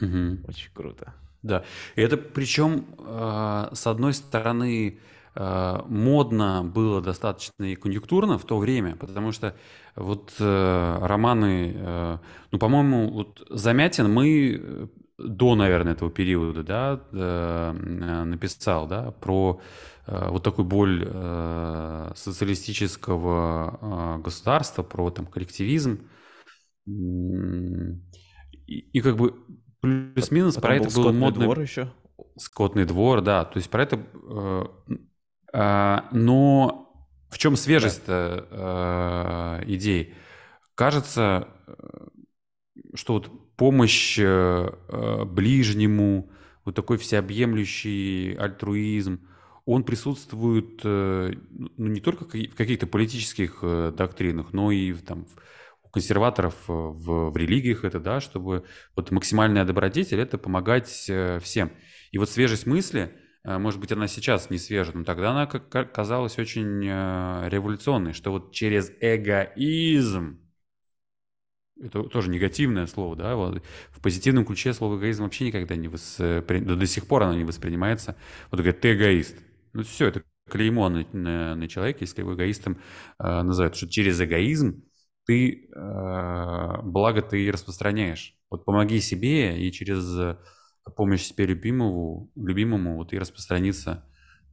Угу. 0.00 0.48
Очень 0.48 0.72
круто. 0.72 1.14
Да, 1.42 1.64
и 1.94 2.02
это 2.02 2.16
причем, 2.16 2.86
э, 2.98 3.68
с 3.72 3.86
одной 3.86 4.12
стороны, 4.12 4.98
э, 5.36 5.78
модно 5.86 6.64
было 6.64 7.00
достаточно 7.00 7.62
и 7.64 7.76
конъюнктурно 7.76 8.38
в 8.38 8.44
то 8.44 8.58
время, 8.58 8.96
потому 8.96 9.30
что 9.30 9.54
вот 9.94 10.34
э, 10.40 10.98
романы, 11.00 11.74
э, 11.76 12.18
ну, 12.50 12.58
по-моему, 12.58 13.10
вот 13.10 13.46
Замятин 13.50 14.12
мы 14.12 14.88
до, 15.18 15.54
наверное, 15.54 15.92
этого 15.92 16.10
периода, 16.10 16.62
да, 16.62 17.00
написал, 18.24 18.86
да, 18.86 19.10
про 19.12 19.60
э, 20.06 20.28
вот 20.30 20.42
такую 20.44 20.64
боль 20.66 21.04
э, 21.06 22.12
социалистического 22.16 24.20
государства, 24.24 24.82
про 24.82 25.10
там 25.10 25.26
коллективизм. 25.26 26.00
И, 26.86 26.92
и 28.66 29.00
как 29.00 29.16
бы 29.16 29.34
плюс-минус 29.80 30.56
про 30.56 30.76
это 30.76 30.94
был 30.94 31.12
модный... 31.12 31.44
двор 31.44 31.60
еще. 31.60 31.92
Скотный 32.36 32.84
двор, 32.84 33.20
да. 33.20 33.44
То 33.44 33.58
есть 33.58 33.70
про 33.70 33.82
это... 33.82 34.00
Но 35.52 36.92
в 37.30 37.38
чем 37.38 37.56
свежесть 37.56 38.06
да. 38.06 39.60
идей? 39.66 40.14
Кажется, 40.74 41.48
что 42.94 43.14
вот 43.14 43.56
помощь 43.56 44.18
э, 44.18 44.70
э, 44.88 45.24
ближнему, 45.24 46.30
вот 46.64 46.74
такой 46.74 46.96
всеобъемлющий 46.98 48.34
альтруизм, 48.34 49.26
он 49.64 49.84
присутствует 49.84 50.80
э, 50.84 51.32
ну, 51.50 51.70
не 51.76 52.00
только 52.00 52.24
в 52.24 52.28
каких-то 52.28 52.86
политических 52.86 53.58
доктринах, 53.94 54.52
но 54.52 54.70
и 54.70 54.92
там, 54.94 55.26
у 55.88 55.90
консерваторов 55.90 56.54
в, 56.66 57.30
в 57.30 57.36
религиях 57.36 57.84
это, 57.84 57.98
да, 57.98 58.20
чтобы 58.20 58.64
вот 58.94 59.10
максимальная 59.10 59.64
добродетель– 59.64 60.20
это 60.20 60.38
помогать 60.38 60.88
всем. 60.88 61.72
И 62.12 62.18
вот 62.18 62.30
свежесть 62.30 62.66
мысли, 62.66 63.12
может 63.44 63.80
быть, 63.80 63.92
она 63.92 64.06
сейчас 64.08 64.50
не 64.50 64.58
свежа, 64.58 64.92
но 64.94 65.04
тогда 65.04 65.30
она 65.30 65.46
казалась 65.46 66.38
очень 66.38 66.82
революционной, 66.82 68.12
что 68.12 68.30
вот 68.30 68.52
через 68.52 68.92
эгоизм 69.00 70.38
это 71.80 72.02
тоже 72.04 72.30
негативное 72.30 72.86
слово, 72.86 73.16
да, 73.16 73.36
вот. 73.36 73.62
в 73.90 74.00
позитивном 74.02 74.44
ключе 74.44 74.72
слово 74.74 74.98
эгоизм 74.98 75.22
вообще 75.22 75.46
никогда 75.46 75.76
не 75.76 75.88
воспри... 75.88 76.60
до 76.60 76.86
сих 76.86 77.06
пор 77.06 77.22
оно 77.22 77.34
не 77.34 77.44
воспринимается. 77.44 78.16
Вот 78.50 78.58
говорят, 78.58 78.80
ты 78.80 78.94
эгоист. 78.94 79.36
Ну 79.72 79.82
все, 79.84 80.06
это 80.06 80.22
клеймо 80.50 80.88
на, 80.88 81.06
на, 81.12 81.54
на 81.54 81.68
человека, 81.68 81.98
если 82.00 82.22
его 82.22 82.34
эгоистом 82.34 82.78
э, 83.18 83.42
называют, 83.42 83.76
что 83.76 83.88
через 83.88 84.20
эгоизм 84.20 84.82
ты 85.28 85.68
э, 85.76 86.82
благо 86.82 87.20
ты 87.20 87.52
распространяешь. 87.52 88.34
Вот 88.48 88.64
помоги 88.64 88.98
себе, 88.98 89.60
и 89.60 89.70
через 89.70 90.38
помощь 90.96 91.24
себе 91.24 91.44
любимому, 91.44 92.32
любимому 92.34 92.96
вот 92.96 93.12
и 93.12 93.18
распространится 93.18 94.06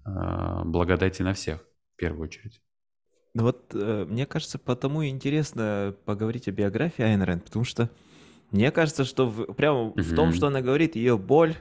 э, 0.06 0.64
благодати 0.66 1.22
на 1.22 1.34
всех 1.34 1.62
в 1.94 1.98
первую 1.98 2.24
очередь. 2.24 2.62
Ну 3.34 3.44
вот, 3.44 3.72
э, 3.74 4.06
мне 4.06 4.26
кажется, 4.26 4.60
потому 4.60 5.06
интересно 5.06 5.96
поговорить 6.04 6.50
о 6.50 6.52
биографии 6.52 7.04
Айн 7.04 7.22
Рэнд, 7.22 7.46
потому 7.46 7.64
что 7.64 7.90
мне 8.52 8.70
кажется, 8.70 9.06
что 9.06 9.28
в, 9.30 9.54
прямо 9.54 9.94
в 9.96 10.14
том, 10.14 10.34
что 10.34 10.48
она 10.48 10.62
говорит, 10.62 10.98
ее 10.98 11.18
боль, 11.18 11.56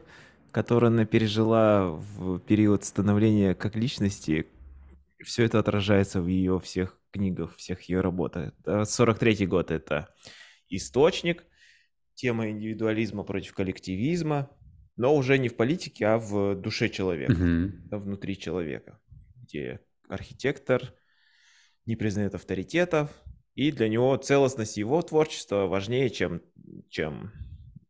которую 0.51 0.89
она 0.89 1.05
пережила 1.05 1.87
в 1.87 2.41
период 2.41 2.83
становления 2.83 3.55
как 3.55 3.77
личности, 3.77 4.49
все 5.23 5.45
это 5.45 5.61
отражается 5.61 6.21
в 6.21 6.27
ее 6.27 6.59
всех 6.59 6.99
книгах, 7.15 7.57
всех 7.57 7.83
ее 7.83 8.01
работах. 8.01 8.53
43-й 8.65 9.47
год— 9.47 9.71
это 9.73 10.09
источник, 10.69 11.45
тема 12.15 12.51
индивидуализма 12.51 13.23
против 13.23 13.55
коллективизма, 13.55 14.51
но 14.97 15.15
уже 15.15 15.39
не 15.39 15.49
в 15.49 15.57
политике, 15.57 16.07
а 16.07 16.19
в 16.19 16.55
душе 16.57 16.89
человека, 16.89 17.33
mm-hmm. 17.33 17.99
внутри 17.99 18.37
человека, 18.37 19.01
где 19.37 19.81
архитектор 20.09 20.93
не 21.87 21.97
признает 21.97 22.35
авторитетов, 22.35 23.11
и 23.55 23.71
для 23.71 23.89
него 23.89 24.17
целостность 24.17 24.77
его 24.77 25.01
творчества 25.03 25.67
важнее, 25.67 26.11
чем, 26.11 26.43
чем 26.89 27.33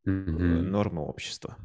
mm-hmm. 0.06 0.62
нормы 0.62 1.02
общества. 1.02 1.56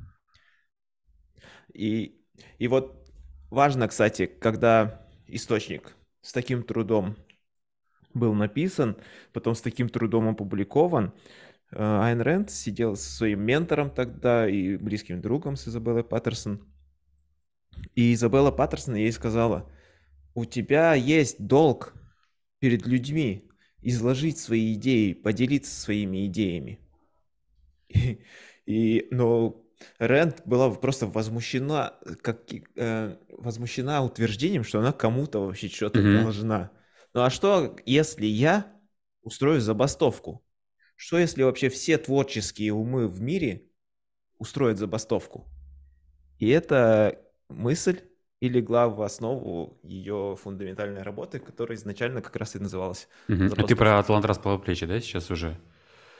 И, 1.73 2.21
и 2.57 2.67
вот 2.67 3.11
важно, 3.49 3.87
кстати, 3.87 4.25
когда 4.25 5.05
источник 5.27 5.95
с 6.21 6.31
таким 6.33 6.63
трудом 6.63 7.15
был 8.13 8.33
написан, 8.33 8.97
потом 9.33 9.55
с 9.55 9.61
таким 9.61 9.89
трудом 9.89 10.29
опубликован, 10.29 11.13
э, 11.71 11.77
Айн 11.77 12.21
Рэнд 12.21 12.49
сидел 12.51 12.95
со 12.95 13.09
своим 13.09 13.41
ментором 13.41 13.89
тогда 13.89 14.47
и 14.47 14.77
близким 14.77 15.21
другом 15.21 15.55
с 15.55 15.67
Изабеллой 15.67 16.03
Паттерсон. 16.03 16.61
И 17.95 18.13
Изабелла 18.13 18.51
Паттерсон 18.51 18.95
ей 18.95 19.11
сказала, 19.11 19.69
у 20.33 20.45
тебя 20.45 20.93
есть 20.93 21.45
долг 21.45 21.93
перед 22.59 22.85
людьми, 22.85 23.49
изложить 23.81 24.37
свои 24.37 24.73
идеи, 24.73 25.13
поделиться 25.13 25.79
своими 25.79 26.27
идеями. 26.27 26.79
И, 27.89 28.19
и 28.65 29.07
но 29.11 29.63
Рэнд 29.97 30.43
была 30.45 30.69
просто 30.71 31.07
возмущена, 31.07 31.95
как, 32.21 32.41
э, 32.75 33.17
возмущена 33.29 34.03
утверждением, 34.03 34.63
что 34.63 34.79
она 34.79 34.91
кому-то 34.91 35.45
вообще 35.45 35.69
что-то 35.69 35.99
mm-hmm. 35.99 36.23
должна. 36.23 36.71
Ну 37.13 37.21
а 37.21 37.29
что, 37.29 37.75
если 37.85 38.25
я 38.25 38.65
устрою 39.21 39.61
забастовку? 39.61 40.45
Что, 40.95 41.17
если 41.17 41.43
вообще 41.43 41.69
все 41.69 41.97
творческие 41.97 42.73
умы 42.73 43.07
в 43.07 43.21
мире 43.21 43.63
устроят 44.37 44.77
забастовку? 44.77 45.47
И 46.37 46.49
эта 46.49 47.19
мысль 47.47 48.01
и 48.39 48.47
легла 48.47 48.87
в 48.87 49.01
основу 49.01 49.79
ее 49.83 50.37
фундаментальной 50.41 51.01
работы, 51.01 51.39
которая 51.39 51.77
изначально 51.77 52.21
как 52.21 52.35
раз 52.35 52.55
и 52.55 52.59
называлась. 52.59 53.07
Угу. 53.27 53.43
А 53.57 53.63
ты 53.63 53.75
про 53.75 53.99
Атлант 53.99 54.25
расправил 54.25 54.59
плечи, 54.59 54.85
да, 54.85 54.99
сейчас 55.01 55.29
уже? 55.31 55.57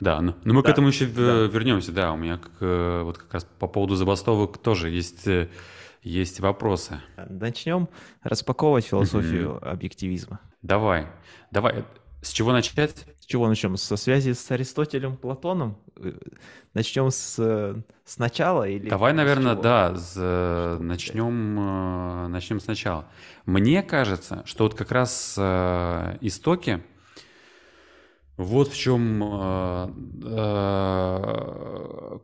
Да, 0.00 0.20
но, 0.20 0.34
но 0.44 0.54
мы 0.54 0.62
да, 0.62 0.68
к 0.68 0.72
этому 0.72 0.88
еще 0.88 1.06
да. 1.06 1.46
вернемся. 1.46 1.92
Да, 1.92 2.12
у 2.12 2.16
меня 2.16 2.38
как, 2.38 2.52
э, 2.60 3.02
вот 3.02 3.18
как 3.18 3.34
раз 3.34 3.46
по 3.58 3.66
поводу 3.66 3.94
забастовок 3.96 4.58
тоже 4.58 4.90
есть, 4.90 5.26
э, 5.26 5.48
есть 6.02 6.40
вопросы. 6.40 7.00
Начнем 7.28 7.88
распаковывать 8.22 8.86
философию 8.86 9.56
угу. 9.56 9.66
объективизма. 9.66 10.40
Давай, 10.62 11.06
давай. 11.50 11.84
С 12.22 12.32
чего 12.32 12.52
начать? 12.52 13.06
С 13.18 13.24
чего 13.24 13.48
начнем? 13.48 13.76
Со 13.76 13.96
связи 13.96 14.32
с 14.32 14.50
Аристотелем, 14.50 15.16
Платоном? 15.16 15.78
Э, 15.96 16.12
начнем 16.74 17.10
с, 17.10 17.82
с 18.04 18.18
начала 18.18 18.68
или? 18.68 18.90
Давай, 18.90 19.14
наверное, 19.14 19.54
да, 19.54 19.94
с, 19.94 20.78
начнем, 20.78 21.58
э, 21.58 22.26
начнем 22.28 22.60
сначала. 22.60 23.06
Мне 23.46 23.82
кажется, 23.82 24.42
что 24.44 24.64
вот 24.64 24.74
как 24.74 24.92
раз 24.92 25.34
э, 25.38 26.18
истоки 26.20 26.82
вот 28.40 28.68
в 28.68 28.76
чем 28.76 29.22
э, 29.22 29.88
э, 30.24 31.18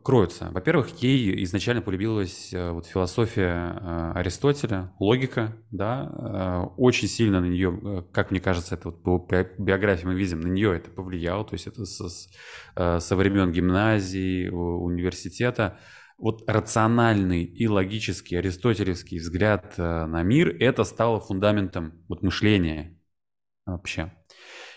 кроется. 0.03 0.49
Во-первых, 0.51 0.89
ей 1.03 1.43
изначально 1.43 1.83
полюбилась 1.83 2.51
э, 2.53 2.71
вот 2.71 2.87
философия 2.87 3.79
э, 3.79 4.11
Аристотеля, 4.15 4.91
логика, 4.99 5.55
да, 5.69 6.09
э, 6.09 6.63
очень 6.77 7.07
сильно 7.07 7.39
на 7.39 7.45
нее, 7.45 7.79
э, 7.83 8.03
как 8.11 8.31
мне 8.31 8.39
кажется, 8.39 8.73
это 8.73 8.89
вот 8.89 9.03
по 9.03 9.43
биографии 9.59 10.07
мы 10.07 10.15
видим, 10.15 10.41
на 10.41 10.47
нее 10.47 10.75
это 10.75 10.89
повлияло, 10.89 11.45
то 11.45 11.53
есть 11.53 11.67
это 11.67 11.85
со, 11.85 12.07
э, 12.75 12.99
со 12.99 13.15
времен 13.15 13.51
гимназии, 13.51 14.49
университета. 14.49 15.77
Вот 16.17 16.49
рациональный 16.49 17.43
и 17.43 17.67
логический 17.67 18.37
аристотелевский 18.37 19.19
взгляд 19.19 19.75
э, 19.77 20.05
на 20.07 20.23
мир, 20.23 20.49
это 20.59 20.83
стало 20.83 21.19
фундаментом 21.19 22.03
вот 22.09 22.23
мышления 22.23 22.97
вообще. 23.67 24.11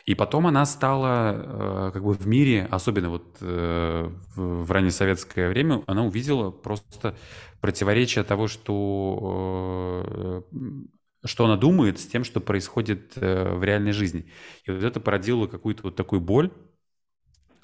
И 0.07 0.15
потом 0.15 0.47
она 0.47 0.65
стала 0.65 1.35
э, 1.35 1.91
как 1.93 2.03
бы 2.03 2.13
в 2.13 2.27
мире, 2.27 2.67
особенно 2.71 3.11
вот 3.11 3.37
э, 3.41 4.11
в, 4.35 4.65
в 4.65 4.71
раннесоветское 4.71 5.49
время, 5.49 5.83
она 5.87 6.05
увидела 6.05 6.51
просто 6.51 7.15
противоречие 7.61 8.25
того, 8.25 8.49
что, 8.49 10.45
э, 10.53 11.27
что 11.27 11.45
она 11.45 11.57
думает 11.57 12.01
с 12.01 12.07
тем, 12.07 12.25
что 12.25 12.41
происходит 12.41 13.15
в 13.17 13.63
реальной 13.63 13.93
жизни. 13.93 14.31
И 14.65 14.71
вот 14.71 14.83
это 14.83 15.01
породило 15.01 15.47
какую-то 15.47 15.83
вот 15.85 15.97
такую 15.97 16.21
боль, 16.21 16.51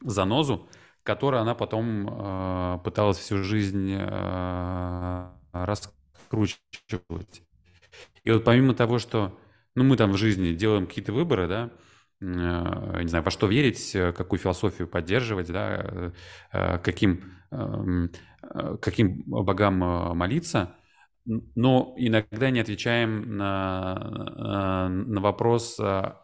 занозу, 0.03 0.69
которую 1.03 1.41
она 1.41 1.55
потом 1.55 2.81
пыталась 2.85 3.17
всю 3.17 3.43
жизнь 3.43 3.97
раскручивать. 5.53 7.43
И 8.25 8.31
вот 8.31 8.45
помимо 8.45 8.75
того, 8.75 8.99
что 8.99 9.39
ну, 9.75 9.85
мы 9.85 9.97
там 9.97 10.13
в 10.13 10.17
жизни 10.17 10.53
делаем 10.53 10.87
какие-то 10.87 11.13
выборы, 11.13 11.49
да, 11.49 11.71
не 12.21 13.09
знаю, 13.09 13.25
во 13.25 13.31
что 13.31 13.47
верить, 13.47 13.95
э, 13.95 14.13
какую 14.13 14.39
философию 14.41 14.89
поддерживать, 14.89 15.49
да, 15.49 16.13
э, 16.53 16.79
каким, 16.79 17.33
эм, 17.51 18.11
каким 18.81 19.23
богам 19.27 19.79
молиться, 20.17 20.77
но 21.27 21.95
иногда 21.99 22.51
не 22.51 22.61
отвечаем 22.61 23.37
на, 23.37 24.89
на 24.89 25.21
вопрос, 25.21 25.79
а, 25.81 26.23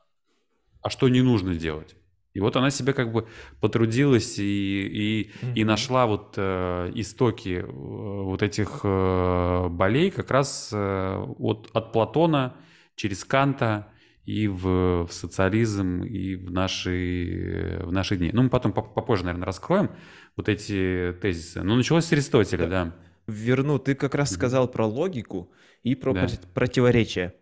а 0.81 0.91
что 0.91 1.09
не 1.09 1.23
нужно 1.23 1.57
делать. 1.57 1.97
И 2.35 2.41
вот 2.41 2.57
она 2.57 2.71
себе 2.71 2.93
как 2.93 3.13
бы 3.13 3.27
потрудилась 3.61 4.39
и, 4.39 4.43
и, 4.43 5.31
mm-hmm. 5.31 5.55
и 5.55 5.65
нашла 5.65 6.07
вот 6.07 6.35
э, 6.37 6.91
истоки 6.95 7.63
вот 7.69 8.43
этих 8.43 8.81
э, 8.85 9.69
болей 9.69 10.11
как 10.11 10.31
раз 10.31 10.71
э, 10.73 11.25
от, 11.39 11.69
от 11.75 11.93
Платона 11.93 12.57
через 12.97 13.25
Канта 13.25 13.92
и 14.25 14.47
в, 14.47 15.07
в 15.07 15.13
социализм, 15.13 16.03
и 16.03 16.37
в 16.37 16.51
наши, 16.51 17.81
в 17.85 17.93
наши 17.93 18.17
дни. 18.17 18.31
Ну, 18.33 18.45
мы 18.45 18.51
потом 18.51 18.73
попозже, 18.73 19.25
наверное, 19.25 19.47
раскроем 19.47 19.91
вот 20.37 20.49
эти 20.49 21.15
тезисы. 21.21 21.63
Ну, 21.63 21.75
началось 21.75 22.05
с 22.05 22.13
Аристотеля, 22.13 22.67
да. 22.67 22.85
да. 22.85 22.95
Верну, 23.27 23.79
ты 23.79 23.95
как 23.95 24.15
раз 24.15 24.31
сказал 24.31 24.69
про 24.69 24.87
логику 24.87 25.53
и 25.83 25.95
про 25.95 26.13
да. 26.13 26.27
противоречие. 26.55 27.35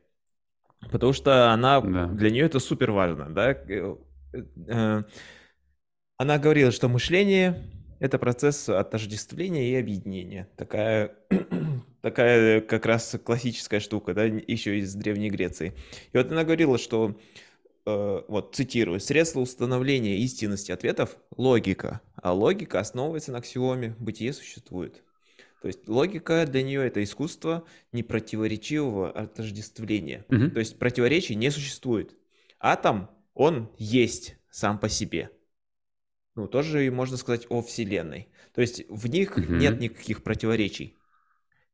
Потому 0.91 1.13
что 1.13 1.53
она, 1.53 1.81
да. 1.81 2.07
для 2.07 2.31
нее 2.31 2.47
это 2.47 2.59
супер 2.59 2.91
важно, 2.91 3.29
да. 3.29 3.53
Э, 3.53 5.03
она 6.17 6.39
говорила, 6.39 6.71
что 6.71 6.89
мышление– 6.89 7.71
это 8.01 8.19
процесс 8.19 8.69
отождествления 8.69 9.71
и 9.71 9.75
объединения. 9.75 10.49
Такая, 10.57 11.15
такая 12.03 12.61
как 12.61 12.87
раз 12.87 13.17
классическая 13.23 13.81
штука, 13.81 14.15
да, 14.15 14.25
еще 14.25 14.79
из 14.79 14.95
Древней 14.95 15.31
Греции. 15.31 15.75
И 16.13 16.17
вот 16.17 16.31
она 16.31 16.45
говорила, 16.45 16.79
что, 16.79 17.19
э, 17.87 18.23
вот 18.29 18.55
цитирую, 18.55 19.01
«Средство 19.01 19.41
установления 19.41 20.19
истинности 20.19 20.73
ответов– 20.73 21.17
логика, 21.37 22.01
а 22.17 22.33
логика 22.33 22.81
основывается 22.81 23.33
на 23.33 23.39
аксиоме 23.39 23.95
«бытие 23.99 24.33
существует». 24.33 25.03
То 25.61 25.69
есть 25.69 25.89
логика 25.89 26.47
для 26.47 26.63
нее 26.63 26.87
это 26.87 27.03
искусство 27.03 27.65
непротиворечивого 27.93 29.11
отождествления. 29.11 30.25
Угу. 30.29 30.53
То 30.53 30.61
есть 30.61 30.79
противоречий 30.79 31.35
не 31.35 31.51
существует. 31.51 32.17
Атом, 32.59 33.11
он 33.35 33.71
есть 33.77 34.37
сам 34.51 34.79
по 34.79 34.89
себе. 34.89 35.31
Ну, 36.35 36.49
тоже 36.49 36.91
можно 36.91 37.19
сказать 37.19 37.47
о 37.51 37.61
Вселенной. 37.61 38.29
То 38.55 38.63
есть 38.63 38.85
в 38.89 39.07
них 39.09 39.37
угу. 39.37 39.53
нет 39.53 39.81
никаких 39.81 40.23
противоречий. 40.23 40.97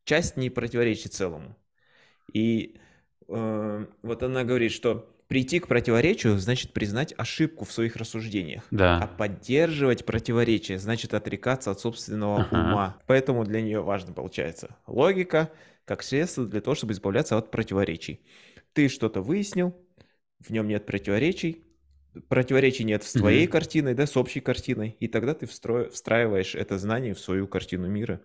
Часть 0.06 0.36
не 0.36 0.50
противоречит 0.50 1.12
целому. 1.12 1.56
И 2.32 2.76
э, 3.28 3.86
вот 4.02 4.22
она 4.22 4.44
говорит, 4.44 4.70
что 4.70 5.12
прийти 5.26 5.58
к 5.58 5.66
противоречию 5.66 6.38
значит 6.38 6.72
признать 6.72 7.12
ошибку 7.18 7.64
в 7.64 7.72
своих 7.72 7.96
рассуждениях. 7.96 8.62
Да. 8.70 8.98
А 9.02 9.08
поддерживать 9.08 10.06
противоречие 10.06 10.78
значит 10.78 11.12
отрекаться 11.12 11.72
от 11.72 11.80
собственного 11.80 12.42
ага. 12.42 12.54
ума. 12.54 12.98
Поэтому 13.08 13.44
для 13.44 13.60
нее 13.60 13.82
важно 13.82 14.12
получается 14.12 14.76
логика 14.86 15.50
как 15.84 16.04
средство 16.04 16.46
для 16.46 16.60
того, 16.60 16.76
чтобы 16.76 16.92
избавляться 16.92 17.36
от 17.36 17.50
противоречий. 17.50 18.20
Ты 18.74 18.88
что-то 18.88 19.22
выяснил, 19.22 19.76
в 20.38 20.50
нем 20.50 20.68
нет 20.68 20.86
противоречий, 20.86 21.64
противоречий 22.28 22.84
нет 22.84 23.02
с 23.02 23.12
твоей 23.12 23.46
угу. 23.46 23.52
картиной, 23.52 23.94
да, 23.94 24.06
с 24.06 24.16
общей 24.16 24.40
картиной, 24.40 24.96
и 25.00 25.08
тогда 25.08 25.34
ты 25.34 25.46
встро... 25.46 25.90
встраиваешь 25.90 26.54
это 26.54 26.78
знание 26.78 27.14
в 27.14 27.18
свою 27.18 27.48
картину 27.48 27.88
мира 27.88 28.20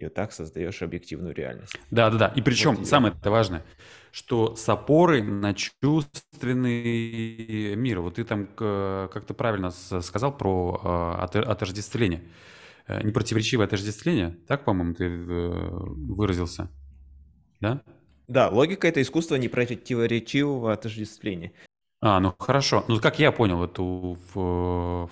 и 0.00 0.04
вот 0.04 0.14
так 0.14 0.32
создаешь 0.32 0.82
объективную 0.82 1.34
реальность. 1.34 1.74
Да, 1.90 2.10
да, 2.10 2.18
да. 2.18 2.32
И 2.36 2.42
причем 2.42 2.76
вот 2.76 2.86
самое 2.86 3.14
это 3.18 3.30
важное, 3.30 3.64
что 4.10 4.56
с 4.56 4.68
опорой 4.68 5.22
на 5.22 5.54
чувственный 5.54 7.74
мир. 7.76 8.00
Вот 8.00 8.16
ты 8.16 8.24
там 8.24 8.46
как-то 8.46 9.34
правильно 9.34 9.70
сказал 9.70 10.36
про 10.36 10.80
а, 10.82 11.24
отождествление. 11.24 12.22
Э, 12.90 13.00
непротиворечивое 13.04 13.66
отождествление, 13.66 14.36
так, 14.48 14.64
по-моему, 14.64 14.94
ты 14.94 15.04
э, 15.04 15.08
выразился, 15.08 16.68
да? 17.60 17.82
Да, 18.26 18.48
логика— 18.48 18.88
это 18.88 19.00
искусство 19.00 19.36
непротиворечивого 19.36 20.72
отождествления. 20.72 21.52
А, 22.00 22.18
ну 22.18 22.34
хорошо. 22.36 22.84
Ну, 22.88 22.98
как 22.98 23.20
я 23.20 23.30
понял 23.30 23.62
эту 23.62 24.18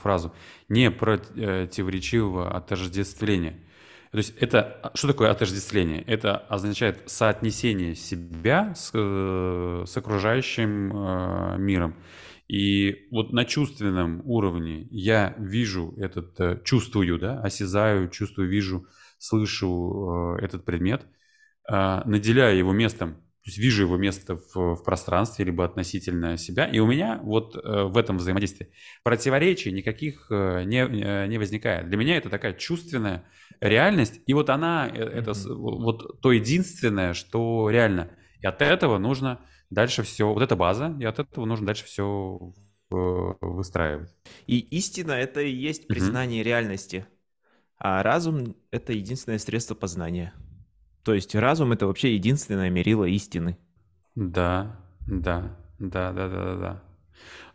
фразу, 0.02 0.32
непротиворечивого 0.68 2.56
отождествления. 2.56 3.60
То 4.10 4.18
есть 4.18 4.34
это 4.38 4.90
что 4.94 5.08
такое 5.08 5.30
отождествление? 5.30 6.02
Это 6.02 6.36
означает 6.36 7.02
соотнесение 7.06 7.94
себя 7.94 8.74
с, 8.74 8.90
э, 8.94 9.84
с 9.86 9.96
окружающим 9.96 10.92
э, 10.92 11.58
миром. 11.58 11.94
И 12.48 13.06
вот 13.10 13.32
на 13.32 13.44
чувственном 13.44 14.22
уровне 14.24 14.86
я 14.90 15.34
вижу 15.38 15.94
этот, 15.98 16.40
э, 16.40 16.60
чувствую, 16.64 17.18
да, 17.18 17.40
осязаю, 17.42 18.08
чувствую, 18.08 18.48
вижу, 18.48 18.86
слышу 19.18 20.36
этот 20.40 20.64
предмет, 20.64 21.04
наделяя 21.68 22.54
его 22.54 22.72
местом, 22.72 23.14
то 23.14 23.46
есть 23.46 23.58
вижу 23.58 23.82
его 23.82 23.96
место 23.96 24.36
в, 24.36 24.76
в 24.76 24.84
пространстве, 24.84 25.44
либо 25.44 25.64
относительно 25.64 26.38
себя, 26.38 26.66
и 26.66 26.78
у 26.78 26.86
меня 26.86 27.18
вот 27.24 27.56
в 27.56 27.96
этом 27.98 28.18
взаимодействии 28.18 28.70
противоречий 29.02 29.72
никаких 29.72 30.28
не, 30.30 31.26
не 31.26 31.38
возникает. 31.38 31.88
Для 31.88 31.96
меня 31.96 32.16
это 32.16 32.30
такая 32.30 32.52
чувственная 32.52 33.24
реальность, 33.60 34.20
и 34.26 34.34
вот 34.34 34.50
она, 34.50 34.88
э, 34.88 35.02
это 35.02 35.32
вот 35.48 36.20
то 36.20 36.32
единственное, 36.32 37.14
что 37.14 37.70
реально. 37.70 38.10
И 38.40 38.46
от 38.46 38.62
этого 38.62 38.98
нужно 38.98 39.40
дальше 39.70 40.02
все, 40.02 40.32
вот 40.32 40.42
эта 40.42 40.56
база, 40.56 40.96
и 41.00 41.04
от 41.04 41.18
этого 41.18 41.44
нужно 41.44 41.66
дальше 41.66 41.84
все 41.84 42.52
выстраивать. 42.90 44.14
И 44.46 44.58
истина— 44.58 45.12
это 45.12 45.42
и 45.42 45.52
есть 45.52 45.88
признание 45.88 46.40
mm-hmm. 46.40 46.44
реальности, 46.46 47.06
а 47.78 48.02
разум— 48.02 48.56
это 48.70 48.92
единственное 48.92 49.38
средство 49.38 49.74
познания. 49.74 50.32
То 51.02 51.14
есть 51.14 51.34
разум— 51.34 51.72
это 51.72 51.86
вообще 51.86 52.14
единственное 52.14 52.70
мерило 52.70 53.04
истины. 53.04 53.58
Да, 54.14 54.80
да, 55.06 55.56
да, 55.78 56.12
да, 56.12 56.28
да, 56.28 56.56
да. 56.56 56.82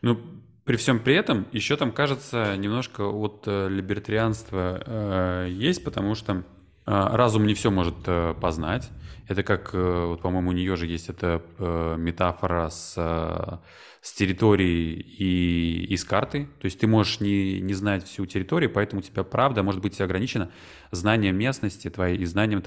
Ну, 0.01 0.19
при 0.65 0.77
всем 0.77 0.99
при 0.99 1.15
этом 1.15 1.45
еще 1.51 1.75
там, 1.75 1.91
кажется, 1.91 2.55
немножко 2.57 3.01
от 3.01 3.43
э, 3.47 3.67
либертарианства 3.69 4.81
э, 4.85 5.47
есть, 5.51 5.83
потому 5.83 6.15
что 6.15 6.33
э, 6.33 6.41
разум 6.85 7.45
не 7.45 7.53
все 7.53 7.69
может 7.69 7.95
э, 8.07 8.33
познать. 8.39 8.89
Это 9.27 9.43
как, 9.43 9.71
э, 9.73 10.05
вот, 10.05 10.21
по-моему, 10.21 10.49
у 10.49 10.53
нее 10.53 10.75
же 10.75 10.87
есть 10.87 11.09
эта 11.09 11.41
э, 11.57 11.95
метафора 11.97 12.69
с, 12.69 12.95
э, 12.97 13.57
с 14.01 14.13
территорией 14.13 14.99
и, 14.99 15.85
и 15.85 15.97
с 15.97 16.05
картой. 16.05 16.45
То 16.59 16.65
есть 16.65 16.79
ты 16.79 16.87
можешь 16.87 17.19
не, 17.19 17.59
не 17.59 17.73
знать 17.73 18.05
всю 18.05 18.25
территорию, 18.25 18.69
поэтому 18.69 19.01
у 19.01 19.03
тебя 19.03 19.23
правда 19.23 19.63
может 19.63 19.81
быть 19.81 19.99
ограничена 19.99 20.51
знанием 20.91 21.37
местности 21.37 21.89
твоей 21.89 22.17
и 22.17 22.25
знанием 22.25 22.61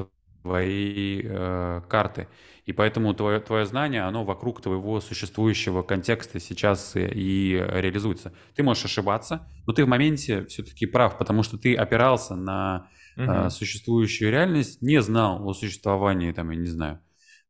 твоей 0.46 1.22
э, 1.24 1.82
карты. 1.88 2.28
И 2.66 2.72
поэтому 2.72 3.14
твое, 3.14 3.40
твое 3.40 3.66
знание, 3.66 4.02
оно 4.02 4.24
вокруг 4.24 4.60
твоего 4.60 5.00
существующего 5.00 5.82
контекста 5.82 6.40
сейчас 6.40 6.92
и 6.96 7.64
реализуется. 7.68 8.32
Ты 8.54 8.62
можешь 8.62 8.84
ошибаться, 8.84 9.46
но 9.66 9.72
ты 9.72 9.84
в 9.84 9.88
моменте 9.88 10.44
все-таки 10.46 10.86
прав, 10.86 11.18
потому 11.18 11.42
что 11.42 11.58
ты 11.58 11.74
опирался 11.74 12.36
на 12.36 12.88
угу. 13.16 13.30
э, 13.30 13.50
существующую 13.50 14.30
реальность, 14.30 14.82
не 14.82 15.02
знал 15.02 15.46
о 15.46 15.52
существовании, 15.52 16.32
там, 16.32 16.50
я 16.50 16.56
не 16.56 16.68
знаю, 16.68 17.00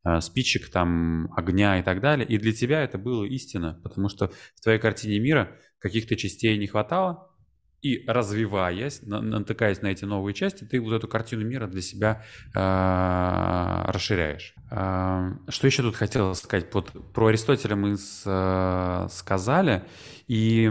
э, 0.04 0.20
спичек, 0.20 0.70
там, 0.70 1.28
огня 1.36 1.78
и 1.78 1.82
так 1.82 2.00
далее. 2.00 2.26
И 2.26 2.38
для 2.38 2.52
тебя 2.52 2.82
это 2.82 2.98
было 2.98 3.24
истина, 3.24 3.78
потому 3.82 4.08
что 4.08 4.30
в 4.54 4.60
твоей 4.62 4.78
картине 4.78 5.18
мира 5.18 5.50
каких-то 5.78 6.16
частей 6.16 6.56
не 6.58 6.66
хватало, 6.66 7.30
и 7.86 8.04
развиваясь, 8.06 9.00
натыкаясь 9.02 9.80
на 9.82 9.88
эти 9.88 10.04
новые 10.04 10.34
части, 10.34 10.64
ты 10.64 10.80
вот 10.80 10.92
эту 10.92 11.06
картину 11.06 11.44
мира 11.44 11.68
для 11.68 11.82
себя 11.82 12.24
э, 12.52 13.90
расширяешь. 13.92 14.54
Э, 14.70 15.32
что 15.48 15.66
еще 15.68 15.82
тут 15.82 15.94
хотел 15.94 16.34
сказать? 16.34 16.66
Вот 16.74 16.90
про 17.12 17.26
Аристотеля 17.28 17.76
мы 17.76 17.96
с, 17.96 18.24
э, 18.26 19.08
сказали, 19.10 19.84
и 20.26 20.70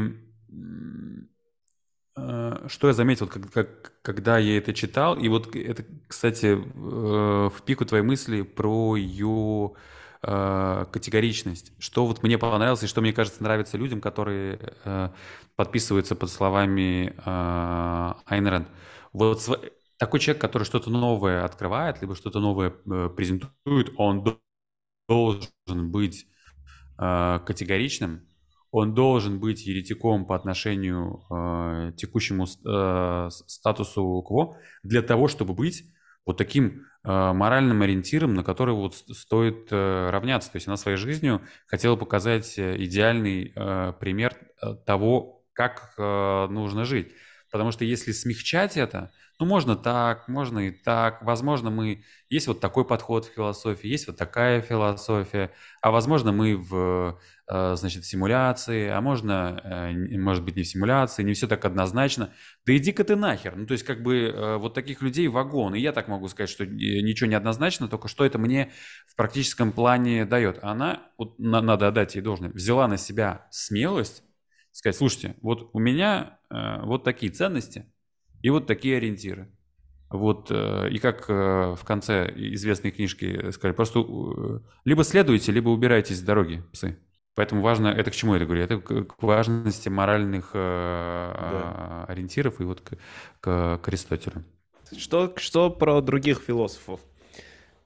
э, 2.18 2.68
что 2.68 2.88
я 2.88 2.94
заметил, 2.94 3.28
как, 3.28 3.50
как, 3.50 3.94
когда 4.02 4.38
я 4.38 4.58
это 4.58 4.74
читал, 4.74 5.18
и 5.18 5.30
вот 5.30 5.56
это, 5.56 5.86
кстати, 6.08 6.48
э, 6.48 6.58
в 7.50 7.62
пику 7.66 7.86
твоей 7.86 8.04
мысли 8.04 8.42
про 8.42 8.98
ее 8.98 9.72
э, 10.26 10.86
категоричность. 10.92 11.72
Что 11.80 12.06
вот 12.06 12.24
мне 12.24 12.38
понравилось 12.38 12.84
и 12.84 12.88
что 12.88 13.02
мне 13.02 13.14
кажется 13.14 13.44
нравится 13.44 13.78
людям, 13.78 14.02
которые 14.02 14.60
э, 14.84 15.10
подписываются 15.56 16.16
под 16.16 16.30
словами 16.30 17.14
э, 17.16 18.14
Айн 18.26 18.48
Рэнд. 18.48 18.68
Вот 19.14 19.40
такой 19.98 20.20
человек, 20.20 20.42
который 20.42 20.64
что-то 20.64 20.90
новое 20.90 21.46
открывает, 21.46 22.02
либо 22.02 22.16
что-то 22.16 22.40
новое 22.40 22.74
э, 22.86 23.10
презентует, 23.16 23.94
он 23.98 24.40
должен 25.08 25.92
быть 25.92 26.28
э, 26.98 27.40
категоричным, 27.46 28.28
он 28.72 28.94
должен 28.94 29.40
быть 29.40 29.66
еретиком 29.66 30.26
по 30.26 30.36
отношению 30.36 31.24
э, 31.30 31.94
текущему 31.96 32.46
э, 32.46 33.30
статусу 33.30 34.22
КВО 34.28 34.58
для 34.84 35.02
того, 35.02 35.28
чтобы 35.28 35.54
быть 35.54 35.86
вот 36.26 36.38
таким 36.38 36.86
э, 37.04 37.34
моральным 37.34 37.82
ориентиром, 37.82 38.34
на 38.34 38.44
который 38.44 38.74
вот 38.74 38.96
стоит 38.96 39.68
э, 39.72 40.10
равняться. 40.10 40.52
То 40.52 40.58
есть 40.58 40.68
она 40.68 40.78
своей 40.78 40.98
жизнью 40.98 41.42
хотела 41.68 41.96
показать 41.96 42.58
э, 42.58 42.76
идеальный 42.84 43.54
э, 43.56 43.94
пример 44.00 44.36
э, 44.62 44.76
того, 44.86 45.44
как 45.54 45.94
э, 45.98 46.48
нужно 46.50 46.86
жить. 46.86 47.14
Потому 47.56 47.72
что 47.72 47.86
если 47.86 48.12
смягчать 48.12 48.76
это, 48.76 49.14
ну, 49.40 49.46
можно 49.46 49.78
так, 49.78 50.28
можно 50.28 50.60
и 50.68 50.72
так. 50.72 51.24
Возможно, 51.24 51.70
мы... 51.70 52.04
Есть 52.30 52.48
вот 52.48 52.60
такой 52.60 52.84
подход 52.84 53.24
в 53.24 53.34
философии, 53.34 53.88
есть 53.88 54.08
вот 54.08 54.18
такая 54.18 54.60
философия. 54.60 55.52
А 55.80 55.92
возможно, 55.92 56.34
мы 56.34 56.58
в, 56.58 57.18
э, 57.48 57.76
значит, 57.78 58.04
в 58.04 58.08
симуляции, 58.08 58.90
а 58.90 59.00
можно, 59.00 59.62
э, 59.64 60.18
может 60.18 60.44
быть, 60.44 60.58
не 60.58 60.64
в 60.64 60.68
симуляции, 60.68 61.24
не 61.24 61.32
все 61.32 61.48
так 61.48 61.64
однозначно. 61.64 62.34
Да 62.66 62.76
иди-ка 62.76 63.06
ты 63.06 63.16
нахер. 63.16 63.56
Ну, 63.56 63.66
то 63.66 63.72
есть, 63.72 63.86
как 63.86 64.04
бы, 64.04 64.18
э, 64.18 64.58
вот 64.58 64.74
таких 64.74 65.02
людей 65.02 65.30
вагон. 65.30 65.76
И 65.76 65.80
я 65.80 65.94
так 65.94 66.10
могу 66.10 66.28
сказать, 66.28 66.50
что 66.50 66.66
ничего 66.66 67.30
не 67.30 67.36
однозначно, 67.36 67.88
только 67.88 68.10
что 68.10 68.26
это 68.26 68.38
мне 68.38 68.74
в 69.08 69.16
практическом 69.16 69.72
плане 69.72 70.26
дает. 70.26 70.60
Она, 70.62 71.04
вот 71.18 71.40
надо 71.40 71.88
отдать 71.88 72.16
ей 72.16 72.22
должное, 72.22 72.50
взяла 72.50 72.90
на 72.90 72.98
себя 72.98 73.48
смелость 73.50 74.25
сказать, 74.86 74.98
слушайте, 74.98 75.36
вот 75.42 75.72
у 75.74 75.80
меня 75.80 76.38
э, 76.52 76.82
вот 76.84 77.04
такие 77.04 77.32
ценности 77.32 77.86
и 78.44 78.52
вот 78.52 78.68
такие 78.68 78.98
ориентиры. 78.98 79.50
Вот, 80.12 80.52
э, 80.52 80.90
и 80.92 81.00
как 81.00 81.26
э, 81.28 81.76
в 81.76 81.84
конце 81.84 82.32
известной 82.36 82.92
книжки 82.92 83.50
сказали, 83.50 83.76
просто 83.76 84.02
э, 84.02 84.60
либо 84.86 85.04
следуйте, 85.04 85.52
либо 85.52 85.70
убирайтесь 85.70 86.20
с 86.20 86.22
дороги, 86.22 86.64
псы. 86.72 87.00
Поэтому 87.34 87.64
важно, 87.64 87.88
это 87.88 88.12
к 88.12 88.14
чему 88.14 88.36
я 88.36 88.38
это 88.38 88.46
говорю? 88.46 88.64
Это 88.64 88.78
к, 88.80 89.24
важности 89.24 89.90
моральных 89.90 90.52
э, 90.54 91.32
да. 91.34 92.06
ориентиров 92.08 92.62
и 92.62 92.64
вот 92.64 92.82
к, 92.82 92.98
к, 93.40 93.80
к 93.82 93.88
Аристотелю. 93.88 94.46
Что, 94.96 95.34
что 95.38 95.72
про 95.72 96.00
других 96.02 96.42
философов? 96.42 97.00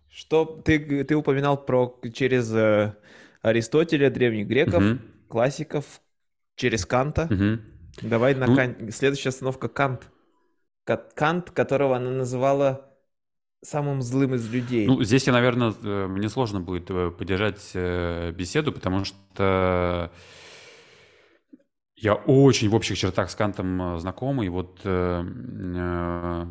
Что 0.09 0.43
ты, 0.43 1.05
ты 1.05 1.15
упоминал 1.15 1.65
про 1.65 1.97
через 2.13 2.53
э, 2.53 2.93
Аристотеля, 3.41 4.09
древних 4.09 4.47
греков, 4.47 4.83
угу. 4.83 4.99
классиков, 5.29 6.01
через 6.59 6.85
Канта. 6.85 7.27
Угу. 7.31 8.07
Давай 8.09 8.35
на 8.35 8.47
ну... 8.47 8.55
Кан... 8.55 8.91
Следующая 8.91 9.29
остановка 9.29 9.67
Кант. 9.67 10.09
Кант, 10.85 11.51
которого 11.51 11.97
она 11.97 12.11
называла 12.11 12.85
самым 13.63 14.01
злым 14.01 14.35
из 14.35 14.49
людей. 14.51 14.87
Ну, 14.87 15.03
здесь 15.03 15.27
я, 15.27 15.33
наверное, 15.33 15.73
э, 15.83 16.07
мне 16.07 16.29
сложно 16.29 16.61
будет 16.61 16.89
э, 16.89 17.11
поддержать 17.11 17.71
э, 17.73 18.31
беседу, 18.31 18.71
потому 18.71 19.05
что 19.05 20.11
я 21.95 22.15
очень 22.15 22.69
в 22.69 22.75
общих 22.75 22.97
чертах 22.97 23.29
с 23.29 23.35
Кантом 23.35 23.99
знакомый. 23.99 24.49
Вот, 24.49 24.79
э, 24.85 25.23
э, 25.23 26.45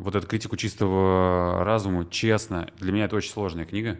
вот 0.00 0.14
эту 0.14 0.26
критику 0.26 0.56
чистого 0.56 1.64
разума, 1.64 2.08
честно, 2.10 2.68
для 2.78 2.92
меня 2.92 3.04
это 3.04 3.16
очень 3.16 3.30
сложная 3.30 3.66
книга. 3.66 3.94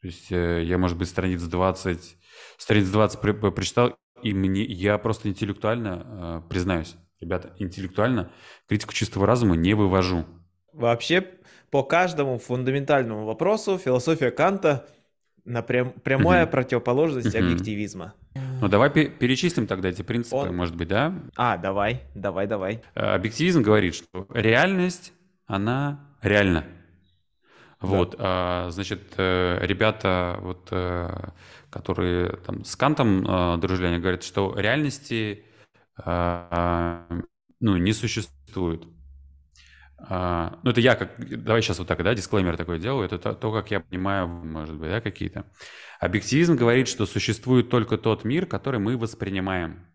То 0.00 0.06
есть 0.06 0.30
э, 0.30 0.62
я, 0.64 0.78
может 0.78 0.96
быть, 0.96 1.08
страниц 1.08 1.42
20, 1.42 2.16
страниц 2.58 2.88
20 2.88 3.20
при, 3.20 3.32
прочитал, 3.32 3.96
и 4.22 4.32
мне, 4.32 4.64
я 4.64 4.98
просто 4.98 5.28
интеллектуально, 5.28 6.42
э, 6.46 6.48
признаюсь, 6.48 6.96
ребята, 7.20 7.54
интеллектуально 7.58 8.30
критику 8.68 8.92
чистого 8.92 9.26
разума 9.26 9.56
не 9.56 9.74
вывожу. 9.74 10.24
Вообще, 10.72 11.24
по 11.70 11.82
каждому 11.82 12.38
фундаментальному 12.38 13.24
вопросу 13.24 13.78
философия 13.78 14.30
Канта 14.30 14.86
на 15.44 15.62
прям, 15.62 15.92
прямая 15.92 16.44
uh-huh. 16.44 16.50
противоположность 16.50 17.34
uh-huh. 17.34 17.44
объективизма. 17.44 18.14
Ну 18.60 18.68
давай 18.68 18.90
перечислим 18.90 19.66
тогда 19.66 19.88
эти 19.88 20.02
принципы, 20.02 20.36
Он... 20.36 20.56
может 20.56 20.76
быть, 20.76 20.88
да? 20.88 21.14
А, 21.36 21.56
давай, 21.56 22.02
давай, 22.14 22.46
давай. 22.46 22.82
Э, 22.94 23.14
объективизм 23.14 23.62
говорит, 23.62 23.94
что 23.94 24.26
реальность, 24.32 25.12
она 25.46 26.16
реальна. 26.22 26.64
Вот, 27.80 28.12
да. 28.12 28.16
а, 28.18 28.70
значит, 28.70 29.14
э, 29.18 29.58
ребята, 29.62 30.38
вот, 30.40 30.72
которые 31.70 32.36
там 32.38 32.64
с 32.64 32.74
Кантом 32.76 33.60
дружили, 33.60 33.86
они 33.86 33.98
говорят, 33.98 34.22
что 34.22 34.54
реальности 34.58 35.44
ну, 35.98 37.76
не 37.76 37.92
существует. 37.92 38.86
А, 39.98 40.58
ну, 40.62 40.70
это 40.70 40.80
я 40.80 40.94
как... 40.94 41.16
Давай 41.42 41.62
сейчас 41.62 41.78
вот 41.78 41.88
так, 41.88 42.02
да, 42.02 42.14
дисклеймер 42.14 42.56
такой 42.56 42.78
делаю. 42.78 43.06
Это 43.06 43.18
то, 43.18 43.34
то, 43.34 43.52
как 43.52 43.70
я 43.70 43.80
понимаю, 43.80 44.28
может 44.28 44.76
быть, 44.76 44.90
да, 44.90 45.00
какие-то. 45.00 45.46
Объективизм 46.00 46.56
говорит, 46.56 46.88
что 46.88 47.06
существует 47.06 47.70
только 47.70 47.96
тот 47.96 48.24
мир, 48.24 48.46
который 48.46 48.78
мы 48.78 48.98
воспринимаем. 48.98 49.86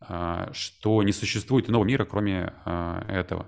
А, 0.00 0.50
что 0.52 1.02
не 1.02 1.12
существует 1.12 1.70
иного 1.70 1.84
мира, 1.84 2.04
кроме 2.04 2.52
а, 2.64 3.04
этого. 3.08 3.46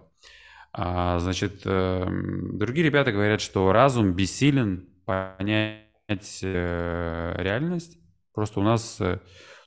А, 0.73 1.19
значит, 1.19 1.63
а, 1.65 2.07
другие 2.09 2.87
ребята 2.87 3.13
говорят, 3.13 3.41
что 3.41 3.73
разум 3.73 4.15
бессилен 4.15 4.89
понять 5.05 6.41
а, 6.43 7.35
реальность. 7.39 7.99
Просто 8.33 8.61
у 8.61 8.63
нас, 8.63 8.99
э, 9.01 9.21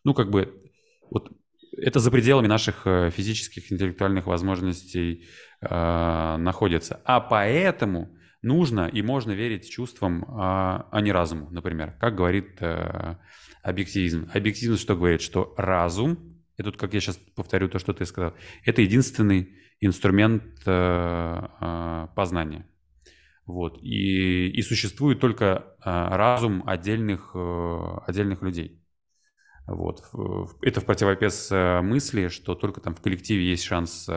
ну, 0.03 0.15
как 0.15 0.31
бы, 0.31 0.71
вот 1.11 1.31
это 1.77 1.99
за 1.99 2.09
пределами 2.11 2.47
наших 2.47 2.87
э, 2.87 3.11
физических, 3.11 3.71
интеллектуальных 3.71 4.25
возможностей 4.25 5.27
э, 5.61 6.37
находится. 6.37 7.01
А 7.05 7.19
поэтому 7.19 8.15
нужно 8.41 8.87
и 8.87 9.01
можно 9.01 9.31
верить 9.31 9.69
чувствам, 9.69 10.25
а, 10.29 10.87
а 10.91 11.01
не 11.01 11.11
разуму, 11.11 11.49
например. 11.51 11.95
Как 11.99 12.15
говорит 12.15 12.57
э, 12.61 13.17
объективизм. 13.61 14.29
Объективизм 14.33 14.77
что 14.77 14.95
говорит? 14.95 15.21
Что 15.21 15.53
разум, 15.57 16.41
и 16.57 16.63
тут, 16.63 16.77
как 16.77 16.93
я 16.93 17.01
сейчас 17.01 17.17
повторю 17.35 17.67
то, 17.67 17.79
что 17.79 17.93
ты 17.93 18.05
сказал, 18.05 18.33
это 18.63 18.81
единственный 18.81 19.53
инструмент 19.79 20.43
э, 20.65 21.47
э, 21.61 22.07
познания. 22.15 22.67
Вот. 23.45 23.77
И, 23.83 24.49
и 24.49 24.61
существует 24.61 25.19
только 25.19 25.45
э, 25.45 25.53
разум 25.85 26.63
отдельных, 26.65 27.35
отдельных 28.07 28.41
людей. 28.41 28.81
Вот. 29.67 30.01
Это 30.61 30.81
в 30.81 30.85
противовес 30.85 31.51
мысли, 31.83 32.29
что 32.29 32.55
только 32.55 32.81
там 32.81 32.93
в 32.93 33.01
коллективе 33.01 33.49
есть 33.49 33.63
шанс 33.63 34.07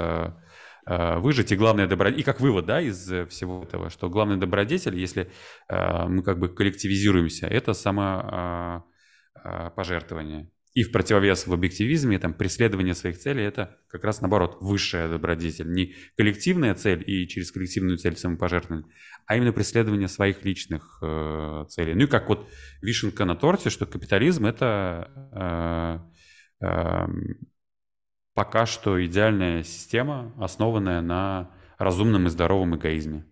выжить. 0.86 1.52
И 1.52 1.56
главное 1.56 1.86
добродетель, 1.86 2.20
и 2.20 2.24
как 2.24 2.40
вывод 2.40 2.66
да, 2.66 2.82
из 2.82 3.10
всего 3.28 3.62
этого, 3.62 3.88
что 3.88 4.10
главный 4.10 4.36
добродетель, 4.36 4.98
если 4.98 5.30
мы 5.70 6.22
как 6.22 6.38
бы 6.38 6.50
коллективизируемся, 6.50 7.46
это 7.46 7.72
самопожертвование. 7.72 10.50
И 10.78 10.84
в 10.84 10.92
противовес 10.92 11.48
в 11.48 11.52
объективизме, 11.52 12.20
там, 12.20 12.32
преследование 12.32 12.94
своих 12.94 13.18
целей– 13.18 13.42
это 13.44 13.80
как 13.88 14.04
раз 14.04 14.20
наоборот, 14.20 14.58
высшая 14.60 15.08
добродетель. 15.08 15.68
Не 15.72 15.96
коллективная 16.16 16.72
цель 16.76 17.02
и 17.04 17.26
через 17.26 17.50
коллективную 17.50 17.98
цель 17.98 18.16
самопожертвование, 18.16 18.86
а 19.26 19.36
именно 19.36 19.52
преследование 19.52 20.06
своих 20.06 20.44
личных 20.44 21.00
э, 21.02 21.64
целей. 21.68 21.94
Ну 21.94 22.04
и 22.04 22.06
как 22.06 22.28
вот 22.28 22.48
вишенка 22.80 23.24
на 23.24 23.34
торте, 23.34 23.70
что 23.70 23.86
капитализм– 23.86 24.46
это 24.46 26.06
э, 26.60 26.64
э, 26.64 27.06
пока 28.34 28.64
что 28.64 29.04
идеальная 29.04 29.64
система, 29.64 30.32
основанная 30.38 31.00
на 31.00 31.50
разумном 31.76 32.28
и 32.28 32.30
здоровом 32.30 32.76
эгоизме. 32.76 33.26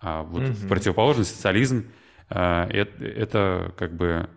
А 0.00 0.22
вот 0.22 0.44
mm-hmm. 0.44 0.52
в 0.52 0.68
противоположность 0.68 1.34
социализм 1.34 1.92
э, 2.30 2.64
это, 2.70 3.04
это 3.04 3.74
как 3.76 3.94
бы 3.94 4.30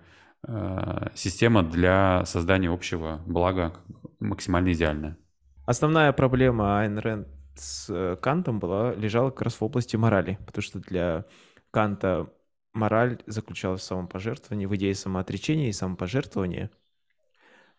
система 1.15 1.63
для 1.63 2.23
создания 2.25 2.69
общего 2.69 3.21
блага 3.25 3.73
максимально 4.19 4.73
идеальная. 4.73 5.17
Основная 5.65 6.13
проблема 6.13 6.79
Айн 6.79 6.99
Рэнд 6.99 7.27
с 7.55 7.89
э, 7.89 8.17
Кантом 8.17 8.60
была, 8.60 8.93
лежала 8.93 9.31
как 9.31 9.43
раз 9.43 9.55
в 9.55 9.63
области 9.63 9.95
морали, 9.95 10.38
потому 10.45 10.62
что 10.62 10.79
для 10.79 11.25
Канта 11.71 12.31
мораль 12.73 13.21
заключалась 13.25 13.81
в 13.81 13.86
самопожертвовании, 13.86 14.65
в 14.65 14.75
идее 14.75 14.93
самоотречения 14.93 15.69
и 15.69 15.73
самопожертвования. 15.73 16.69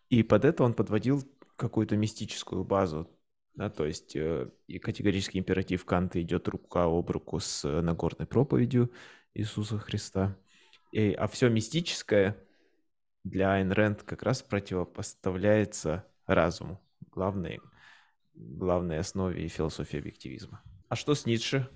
И 0.09 0.23
под 0.23 0.45
это 0.45 0.63
он 0.63 0.73
подводил 0.73 1.23
какую-то 1.55 1.95
мистическую 1.95 2.63
базу. 2.63 3.09
Да, 3.53 3.69
то 3.69 3.85
есть 3.85 4.15
э, 4.15 4.49
и 4.67 4.79
категорический 4.79 5.39
императив 5.39 5.85
Канта 5.85 6.21
идет 6.21 6.47
рука 6.47 6.85
об 6.85 7.09
руку 7.09 7.39
с 7.39 7.63
Нагорной 7.81 8.27
проповедью 8.27 8.91
Иисуса 9.33 9.79
Христа. 9.79 10.37
И, 10.91 11.11
а 11.11 11.27
все 11.27 11.49
мистическое 11.49 12.37
для 13.29 13.53
Айн 13.53 13.71
Рэнд 13.71 14.03
как 14.03 14.23
раз 14.23 14.41
противопоставляется 14.41 16.05
разуму, 16.25 16.81
главной, 17.11 17.59
главной 18.33 18.99
основе 18.99 19.47
философии 19.47 19.99
объективизма. 19.99 20.61
А 20.89 20.95
что 20.95 21.15
с 21.15 21.25
Ницше? 21.25 21.67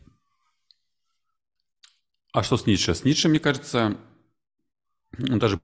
А 2.33 2.43
что 2.43 2.57
с 2.57 2.65
Ницше? 2.65 2.95
С 2.95 3.03
Ницше, 3.03 3.27
мне 3.27 3.39
кажется, 3.39 3.97
ну, 5.17 5.37
даже 5.37 5.57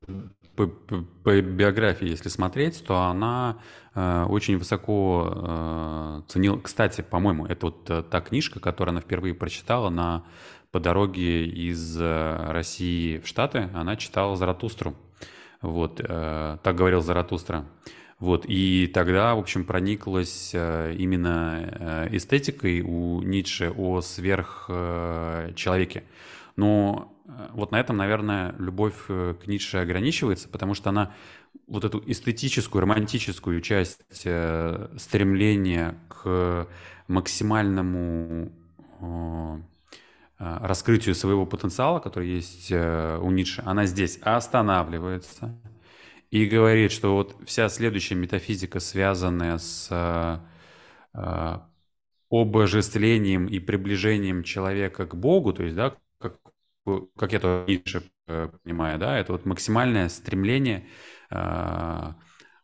по, 0.56 0.68
по, 0.68 1.02
по 1.24 1.42
биографии, 1.42 2.08
если 2.08 2.30
смотреть, 2.30 2.84
то 2.86 3.04
она 3.04 3.62
э, 3.94 4.26
очень 4.28 4.58
высоко 4.58 5.32
э, 5.34 6.22
ценила. 6.28 6.60
Кстати, 6.60 7.02
по-моему, 7.02 7.46
это 7.46 7.68
вот 7.68 7.90
э, 7.90 8.04
та 8.04 8.20
книжка, 8.20 8.60
которую 8.60 8.92
она 8.94 9.02
впервые 9.02 9.34
прочитала 9.34 9.90
на 9.90 10.26
по 10.72 10.82
дороге 10.82 11.46
из 11.46 11.98
э, 12.00 12.52
России 12.52 13.20
в 13.20 13.28
Штаты. 13.28 13.70
Она 13.74 13.96
читала 13.96 14.36
Заратустру. 14.36 14.96
Вот, 15.62 16.02
э, 16.04 16.58
так 16.62 16.76
говорил 16.76 17.02
Заратустра. 17.02 17.66
Вот, 18.20 18.46
и 18.48 18.90
тогда, 18.92 19.36
в 19.36 19.40
общем, 19.40 19.64
прониклась 19.64 20.50
э, 20.54 20.96
именно 20.98 21.60
э, 21.62 22.08
эстетикой 22.16 22.82
у 22.82 23.22
Ницше 23.22 23.70
о 23.70 24.02
сверхчеловеке. 24.02 26.04
Но 26.56 27.16
э, 27.28 27.50
вот 27.54 27.72
на 27.72 27.80
этом, 27.80 27.98
наверное, 27.98 28.56
любовь 28.58 28.96
к 29.06 29.46
Ницше 29.46 29.78
ограничивается, 29.78 30.50
потому 30.50 30.74
что 30.74 30.90
она 30.90 31.14
вот 31.68 31.86
эту 31.86 32.02
эстетическую, 32.08 32.82
романтическую 32.82 33.62
часть 33.62 34.02
стремления 34.10 36.00
к 36.08 36.68
максимальному 37.08 38.52
раскрытию 40.38 41.16
своего 41.16 41.46
потенциала, 41.46 42.00
который 42.00 42.30
есть 42.30 42.72
у 42.72 43.32
Ницше, 43.32 43.64
она 43.66 43.86
здесь 43.86 44.20
останавливается 44.22 45.60
и 46.30 46.46
говорит, 46.46 46.92
что 46.92 47.16
вот 47.16 47.36
вся 47.46 47.70
следующая 47.70 48.16
метафизика, 48.16 48.80
связанная 48.80 49.58
с 49.58 49.90
обожествлением 52.30 53.48
и 53.48 53.60
приближением 53.60 54.44
человека 54.44 55.06
к 55.06 55.16
Богу, 55.16 55.54
то 55.54 55.64
есть, 55.64 55.76
да, 55.76 55.96
как, 56.20 56.38
как 57.18 57.34
я 57.34 57.40
то 57.40 57.66
Ницше 57.68 58.04
э, 58.28 58.50
понимаю, 58.64 59.00
да, 59.00 59.18
это 59.18 59.32
вот 59.32 59.46
максимальное 59.46 60.10
стремление 60.10 60.88
э, 61.30 62.14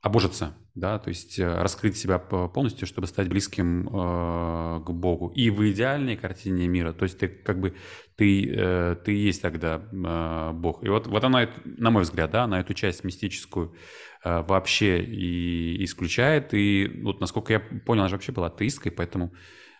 обожиться, 0.01 0.53
да, 0.75 0.97
то 0.97 1.09
есть 1.09 1.37
э, 1.37 1.61
раскрыть 1.61 1.97
себя 1.97 2.17
полностью, 2.17 2.87
чтобы 2.87 3.05
стать 3.05 3.29
близким 3.29 3.87
э, 3.87 4.81
к 4.83 4.89
Богу. 4.89 5.31
И 5.35 5.51
в 5.51 5.69
идеальной 5.71 6.17
картине 6.17 6.67
мира, 6.67 6.93
то 6.93 7.03
есть 7.03 7.19
ты 7.19 7.27
как 7.27 7.59
бы 7.59 7.75
ты 8.15 8.51
э, 8.51 8.95
ты 9.05 9.11
есть 9.11 9.41
тогда 9.41 9.81
э, 9.91 10.51
Бог. 10.53 10.83
И 10.83 10.89
вот 10.89 11.05
вот 11.05 11.23
она, 11.23 11.47
на 11.63 11.91
мой 11.91 12.03
взгляд, 12.03 12.31
да, 12.31 12.47
на 12.47 12.59
эту 12.59 12.73
часть 12.73 13.03
мистическую 13.03 13.75
э, 14.23 14.41
вообще 14.41 15.03
и 15.03 15.83
исключает. 15.83 16.55
И 16.55 17.01
вот 17.03 17.21
насколько 17.21 17.53
я 17.53 17.59
понял, 17.59 18.01
она 18.01 18.09
же 18.09 18.15
вообще 18.15 18.31
была 18.31 18.47
атеисткой, 18.47 18.91
поэтому 18.91 19.31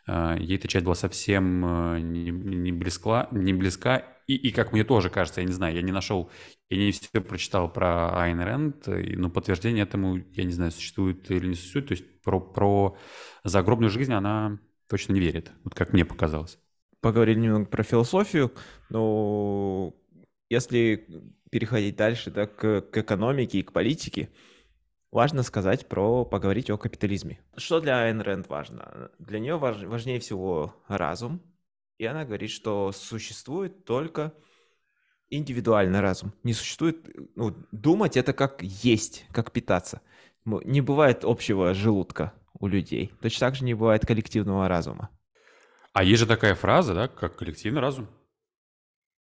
ей 0.07 0.57
эта 0.57 0.67
часть 0.67 0.85
была 0.85 0.95
совсем 0.95 1.65
э, 1.65 1.99
не, 1.99 2.31
не 2.31 2.71
близка, 2.71 3.27
не 3.31 3.53
близка 3.53 4.03
и, 4.27 4.35
и 4.35 4.51
как 4.51 4.71
мне 4.71 4.83
тоже 4.83 5.09
кажется, 5.09 5.41
я 5.41 5.47
не 5.47 5.53
знаю, 5.53 5.75
я 5.75 5.81
не 5.81 5.91
нашел, 5.91 6.29
я 6.69 6.77
не 6.77 6.91
все 6.91 7.21
прочитал 7.21 7.71
про 7.71 8.21
Айн 8.21 8.39
Рэнд, 8.39 8.87
но 8.87 9.29
подтверждение 9.29 9.83
этому, 9.83 10.17
я 10.31 10.43
не 10.43 10.53
знаю, 10.53 10.71
существует 10.71 11.29
или 11.29 11.47
не 11.47 11.55
существует. 11.55 11.87
То 11.87 11.93
есть 11.93 12.21
про, 12.21 12.39
про 12.39 12.97
загробную 13.43 13.89
жизнь 13.89 14.13
она 14.13 14.59
точно 14.87 15.13
не 15.13 15.19
верит, 15.19 15.51
вот 15.63 15.75
как 15.75 15.93
мне 15.93 16.05
показалось. 16.05 16.57
Поговорили 17.01 17.39
немного 17.39 17.65
про 17.65 17.83
философию, 17.83 18.53
но 18.89 19.93
если 20.49 21.05
переходить 21.51 21.97
дальше 21.97 22.31
да, 22.31 22.47
к, 22.47 22.81
к 22.81 22.97
экономике 22.97 23.59
и 23.59 23.63
к 23.63 23.73
политике, 23.73 24.29
важно 25.13 25.43
сказать 25.43 25.87
про, 25.87 26.25
поговорить 26.25 26.69
о 26.69 26.77
капитализме. 26.77 27.39
Что 27.55 27.79
для 27.79 27.99
Айн 27.99 28.19
Рэнд 28.19 28.49
важно? 28.49 29.11
Для 29.19 29.39
нее 29.39 29.57
важ, 29.57 29.83
важнее 29.83 30.19
всего 30.19 30.75
разум, 30.87 31.41
и 31.97 32.05
она 32.05 32.25
говорит, 32.25 32.49
что 32.49 32.91
существует 32.91 33.85
только 33.85 34.33
индивидуальный 35.29 35.99
разум. 35.99 36.33
Не 36.43 36.53
существует... 36.53 37.07
Ну, 37.35 37.55
думать— 37.71 38.17
это 38.17 38.33
как 38.33 38.61
есть, 38.61 39.25
как 39.31 39.51
питаться. 39.51 40.01
Не 40.45 40.81
бывает 40.81 41.23
общего 41.23 41.73
желудка 41.73 42.33
у 42.59 42.67
людей. 42.67 43.13
Точно 43.21 43.47
так 43.47 43.55
же 43.55 43.63
не 43.63 43.73
бывает 43.73 44.05
коллективного 44.05 44.67
разума. 44.67 45.09
А 45.93 46.03
есть 46.03 46.19
же 46.21 46.27
такая 46.27 46.55
фраза, 46.55 46.93
да, 46.93 47.07
как 47.07 47.37
коллективный 47.37 47.81
разум. 47.81 48.07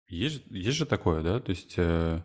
Есть, 0.08 0.44
есть 0.48 0.78
же 0.78 0.86
такое, 0.86 1.22
да? 1.22 1.40
То 1.40 1.52
есть 1.52 1.74
э, 1.78 2.22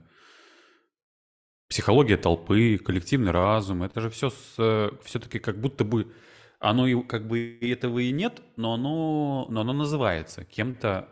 психология 1.69 2.17
толпы, 2.17 2.79
коллективный 2.79 3.33
разум, 3.33 3.83
это 3.83 4.01
же 4.01 4.11
все 4.11 4.31
э, 4.59 4.91
все-таки 5.05 5.39
как 5.39 5.61
будто 5.61 5.85
бы 5.85 6.13
оно 6.59 6.87
и 6.87 7.03
как 7.03 7.27
бы 7.27 7.59
этого 7.61 7.99
и 7.99 8.13
нет, 8.13 8.43
но 8.57 8.75
оно, 8.75 9.47
но 9.51 9.61
оно 9.61 9.73
называется 9.73 10.45
кем-то 10.45 11.09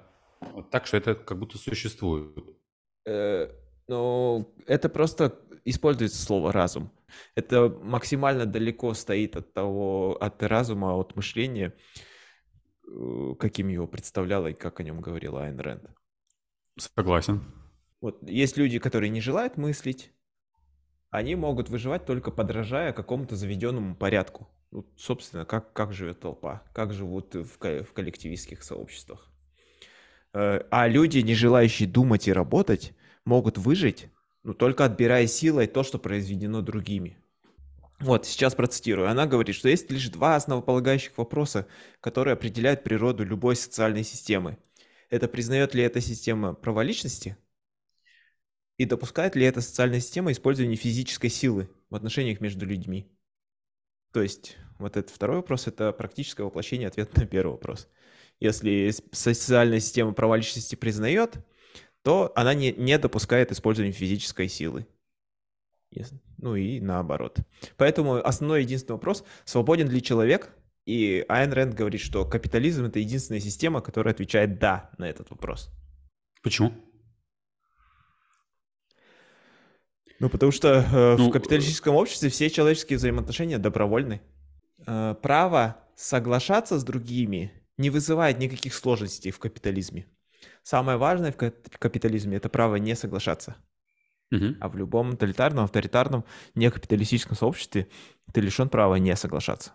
так, 0.71 0.87
что 0.87 0.97
это 0.97 1.15
как 1.15 1.39
будто 1.39 1.59
существует. 1.59 2.39
Э, 3.07 3.51
ну, 3.89 4.55
это 4.67 4.89
просто 4.89 5.39
используется 5.65 6.23
слово 6.23 6.53
разум. 6.53 6.91
Это 7.35 7.69
максимально 7.69 8.47
далеко 8.47 8.95
стоит 8.95 9.37
от 9.37 9.53
того, 9.53 10.17
от 10.21 10.43
разума, 10.43 10.95
от 10.97 11.17
мышления, 11.17 11.75
э, 12.87 13.35
каким 13.39 13.69
его 13.69 13.87
представляла 13.87 14.49
и 14.49 14.55
как 14.55 14.81
о 14.81 14.83
нем 14.83 15.01
говорила 15.01 15.45
Айн 15.45 15.59
Рэнд. 15.59 15.91
Согласен. 16.79 17.45
Вот 18.01 18.23
есть 18.29 18.57
люди, 18.57 18.79
которые 18.79 19.11
не 19.11 19.21
желают 19.21 19.57
мыслить, 19.57 20.13
они 21.15 21.37
могут 21.37 21.69
выживать 21.69 22.07
только 22.07 22.33
подражая 22.33 22.93
какому-то 22.93 23.37
заведенному 23.37 23.95
порядку. 23.95 24.49
Ну, 24.73 24.85
собственно, 24.97 25.45
как, 25.45 25.73
как 25.73 25.93
живет 25.93 26.19
толпа, 26.19 26.65
как 26.73 26.93
живут 26.93 27.37
в, 27.37 27.57
в 27.61 27.93
коллективистских 27.93 28.65
сообществах. 28.65 29.31
Э, 30.33 30.63
а 30.73 30.89
люди, 30.89 31.19
не 31.21 31.35
желающие 31.35 31.89
думать 31.89 32.27
и 32.27 32.33
работать, 32.33 32.95
могут 33.25 33.59
выжить, 33.59 34.09
ну, 34.43 34.55
только 34.55 34.87
отбирая 34.87 35.29
силой 35.29 35.69
то, 35.69 35.85
что 35.85 36.01
произведено 36.01 36.63
другими. 36.63 37.17
Вот, 38.01 38.27
сейчас 38.27 38.57
процитирую. 38.57 39.09
Она 39.09 39.27
говорит, 39.27 39.55
что 39.55 39.69
есть 39.69 39.89
лишь 39.93 40.09
два 40.09 40.35
основополагающих 40.35 41.17
вопроса, 41.17 41.69
которые 42.01 42.33
определяют 42.33 42.83
природу 42.83 43.25
любой 43.25 43.55
социальной 43.55 44.03
системы. 44.03 44.59
Это 45.11 45.29
признает 45.29 45.77
ли 45.77 45.85
эта 45.85 46.01
система 46.01 46.55
право 46.55 46.81
личности? 46.81 47.37
И 48.77 48.85
допускает 48.85 49.37
ли 49.37 49.45
эта 49.45 49.61
социальная 49.61 50.01
система 50.01 50.33
использование 50.33 50.77
физической 50.77 51.29
силы 51.29 51.69
в 51.91 51.95
отношениях 51.95 52.41
между 52.41 52.67
людьми? 52.67 53.07
То 54.13 54.23
есть 54.23 54.57
вот 54.79 54.97
этот 54.97 55.15
второй 55.15 55.37
вопрос– 55.37 55.67
это 55.69 55.93
практическое 55.93 56.43
воплощение 56.43 56.89
ответа 56.89 57.21
на 57.21 57.27
первый 57.27 57.53
вопрос. 57.53 57.89
Если 58.41 58.93
социальная 59.13 59.81
система 59.81 60.13
права 60.13 60.37
личности 60.37 60.75
признает, 60.75 61.39
то 62.03 62.33
она 62.35 62.55
не, 62.55 62.73
не 62.73 62.99
допускает 62.99 63.53
использования 63.53 63.93
физической 63.93 64.49
силы. 64.49 64.87
Ну 66.39 66.57
и 66.57 66.81
наоборот. 66.81 67.39
Поэтому 67.77 68.17
основной 68.17 68.63
единственный 68.63 68.97
вопрос– 68.97 69.25
свободен 69.45 69.89
ли 69.89 70.03
человек? 70.03 70.53
И 70.85 71.25
Айн 71.29 71.53
Рэнд 71.53 71.75
говорит, 71.75 72.01
что 72.01 72.27
капитализм– 72.27 72.85
это 72.87 72.99
единственная 72.99 73.41
система, 73.41 73.81
которая 73.81 74.13
отвечает 74.13 74.59
«да» 74.59 74.91
на 74.99 75.09
этот 75.09 75.31
вопрос. 75.31 75.71
Почему? 76.43 76.73
Ну, 80.21 80.29
потому 80.29 80.53
что 80.53 80.69
э, 80.69 81.17
ну, 81.19 81.29
в 81.29 81.33
капиталистическом 81.33 81.97
обществе 81.97 82.29
все 82.29 82.49
человеческие 82.51 82.99
взаимоотношения 82.99 83.59
добровольны. 83.59 84.21
Э, 84.87 85.15
право 85.21 85.77
соглашаться 85.97 86.79
с 86.79 86.85
другими 86.85 87.53
не 87.77 87.91
вызывает 87.91 88.39
никаких 88.39 88.75
сложностей 88.75 89.31
в 89.31 89.39
капитализме. 89.39 90.07
Самое 90.63 90.99
важное 90.99 91.33
в 91.33 91.79
капитализме 91.79 92.37
это 92.37 92.49
право 92.49 92.77
не 92.77 92.95
соглашаться. 92.95 93.57
Угу. 94.33 94.57
А 94.61 94.69
в 94.69 94.77
любом 94.77 95.13
тоталитарном, 95.13 95.65
авторитарном, 95.65 96.25
некапиталистическом 96.55 97.37
сообществе 97.37 97.89
ты 98.33 98.41
лишен 98.41 98.69
права 98.69 98.97
не 98.97 99.15
соглашаться. 99.17 99.73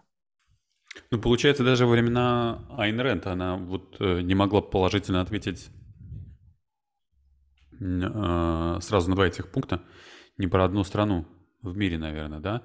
Ну, 1.12 1.20
получается, 1.20 1.64
даже 1.64 1.86
во 1.86 1.92
времена 1.92 2.66
Айн 2.78 3.00
Рэнд 3.00 3.28
она 3.28 3.56
вот 3.56 3.98
э, 4.00 4.22
не 4.22 4.36
могла 4.36 4.62
положительно 4.62 5.22
ответить 5.22 5.70
э, 7.80 8.80
сразу 8.82 9.10
на 9.10 9.16
два 9.16 9.28
этих 9.28 9.52
пункта 9.52 9.82
не 10.40 10.48
про 10.48 10.66
одну 10.66 10.84
страну 10.84 11.28
в 11.62 11.78
мире, 11.78 11.98
наверное, 11.98 12.40
да? 12.40 12.64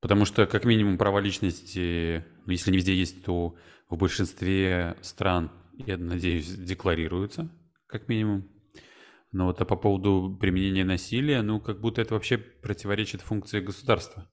Потому 0.00 0.24
что, 0.24 0.46
как 0.46 0.64
минимум, 0.64 0.98
права 0.98 1.20
личности, 1.20 2.24
ну, 2.44 2.52
если 2.52 2.72
не 2.72 2.78
везде 2.78 2.94
есть, 2.94 3.24
то 3.24 3.54
в 3.88 3.96
большинстве 3.96 4.96
стран, 5.00 5.52
я 5.78 5.96
надеюсь, 5.96 6.48
декларируются, 6.48 7.48
как 7.86 8.08
минимум. 8.08 8.48
Но 9.30 9.46
вот 9.46 9.60
а 9.60 9.64
по 9.64 9.76
поводу 9.76 10.36
применения 10.40 10.84
насилия, 10.84 11.40
ну, 11.42 11.60
как 11.60 11.80
будто 11.80 12.02
это 12.02 12.14
вообще 12.14 12.36
противоречит 12.36 13.22
функции 13.22 13.60
государства, 13.60 14.28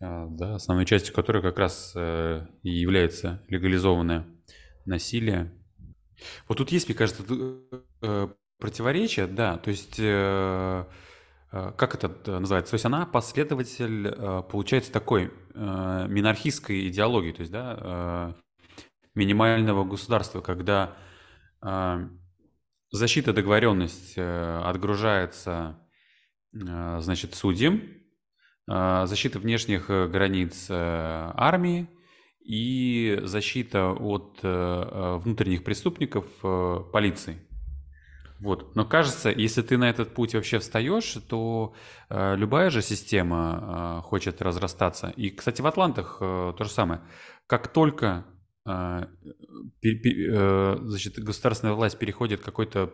а, 0.00 0.26
да, 0.26 0.56
основной 0.56 0.84
частью 0.84 1.14
которой 1.14 1.40
как 1.40 1.58
раз 1.58 1.92
э, 1.94 2.46
и 2.62 2.70
является 2.70 3.42
легализованное 3.48 4.26
насилие. 4.84 5.52
Вот 6.48 6.58
тут 6.58 6.72
есть, 6.72 6.88
мне 6.88 6.96
кажется, 6.96 7.22
э, 8.02 8.28
противоречие, 8.58 9.26
да, 9.26 9.56
то 9.56 9.70
есть 9.70 9.96
э, 9.98 10.84
как 11.50 11.94
это 11.94 12.12
э, 12.26 12.38
называется? 12.38 12.72
То 12.72 12.74
есть 12.74 12.84
она 12.84 13.06
последователь, 13.06 14.08
э, 14.08 14.42
получается, 14.50 14.92
такой 14.92 15.32
минархистской 15.54 16.88
идеологии, 16.88 17.32
то 17.32 17.40
есть, 17.40 17.50
да, 17.50 18.34
минимального 19.14 19.84
государства, 19.84 20.42
когда 20.42 20.94
защита 22.90 23.32
договоренности 23.32 24.20
отгружается, 24.20 25.78
значит, 26.52 27.34
судьям, 27.34 27.80
защита 28.66 29.38
внешних 29.38 29.86
границ 29.86 30.66
армии 30.68 31.88
и 32.44 33.18
защита 33.22 33.92
от 33.92 34.38
внутренних 34.42 35.64
преступников 35.64 36.26
полиции. 36.92 37.38
Вот. 38.40 38.74
Но 38.76 38.84
кажется, 38.84 39.30
если 39.30 39.62
ты 39.62 39.78
на 39.78 39.88
этот 39.88 40.14
путь 40.14 40.34
вообще 40.34 40.58
встаешь, 40.58 41.16
то 41.28 41.74
э, 42.10 42.36
любая 42.36 42.70
же 42.70 42.82
система 42.82 44.00
э, 44.00 44.06
хочет 44.06 44.42
разрастаться. 44.42 45.12
И, 45.16 45.30
кстати, 45.30 45.62
в 45.62 45.66
Атлантах 45.66 46.18
э, 46.20 46.52
то 46.56 46.64
же 46.64 46.70
самое. 46.70 47.00
Как 47.46 47.68
только 47.68 48.24
а, 48.68 49.06
э, 49.84 50.76
значит, 50.82 51.18
государственная 51.20 51.74
власть 51.74 51.98
переходит 51.98 52.40
какой-то 52.40 52.88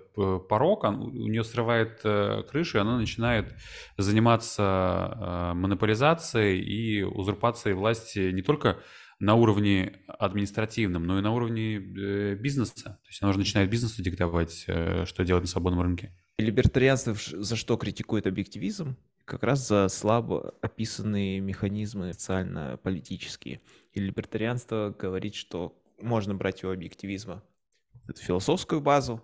порог, 0.48 0.84
у 0.84 1.10
нее 1.28 1.44
срывает 1.44 2.00
э, 2.04 2.42
крышу, 2.42 2.76
и 2.76 2.80
она 2.82 2.98
начинает 2.98 3.54
заниматься 3.96 4.62
а, 4.62 5.54
монополизацией 5.54 6.60
и 6.60 7.02
узурпацией 7.02 7.74
власти 7.74 8.30
не 8.32 8.42
только 8.42 8.82
на 9.22 9.36
уровне 9.36 10.00
административном, 10.08 11.06
но 11.06 11.18
и 11.18 11.22
на 11.22 11.32
уровне 11.32 11.76
э, 11.76 12.34
бизнеса. 12.34 12.98
То 13.02 13.08
есть 13.08 13.22
она 13.22 13.30
уже 13.30 13.38
начинает 13.38 13.70
бизнесу 13.70 14.02
диктовать, 14.02 14.66
что 15.04 15.24
делать 15.24 15.44
на 15.44 15.48
свободном 15.48 15.82
рынке. 15.82 16.12
Либертарианство 16.38 17.14
за 17.14 17.54
что 17.54 17.76
критикует 17.76 18.26
объективизм? 18.26 18.96
Как 19.24 19.44
раз 19.44 19.68
за 19.68 19.86
слабо 19.88 20.54
описанные 20.60 21.38
механизмы 21.38 22.12
социально-политические. 22.12 23.60
И 23.92 24.00
либертарианство 24.00 24.94
говорит, 24.98 25.36
что 25.36 25.80
можно 26.00 26.34
брать 26.34 26.64
у 26.64 26.70
объективизма 26.70 27.44
философскую 28.18 28.80
базу, 28.80 29.22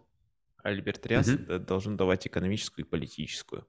а 0.63 0.71
либертарианство 0.71 1.57
угу. 1.57 1.65
должен 1.65 1.97
давать 1.97 2.25
экономическую 2.27 2.87
и 2.87 2.89
политическую. 2.89 3.67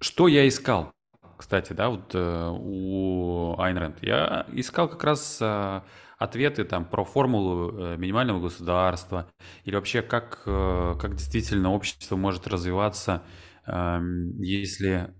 Что 0.00 0.28
я 0.28 0.46
искал, 0.46 0.92
кстати, 1.42 1.72
да, 1.72 1.88
вот 1.90 2.14
э, 2.14 2.50
у 2.52 3.56
Айн 3.58 3.76
Рэнд? 3.76 4.02
Я 4.02 4.46
искал 4.52 4.88
как 4.88 5.02
раз 5.02 5.38
э, 5.40 5.80
ответы 6.16 6.62
там 6.64 6.84
про 6.84 7.04
формулу 7.04 7.76
э, 7.76 7.96
минимального 7.96 8.40
государства 8.40 9.28
или 9.64 9.74
вообще 9.74 10.02
как, 10.02 10.44
как 10.44 11.16
действительно 11.16 11.72
общество 11.72 12.14
может 12.14 12.46
развиваться, 12.46 13.22
э, 13.66 13.98
если 14.38 15.12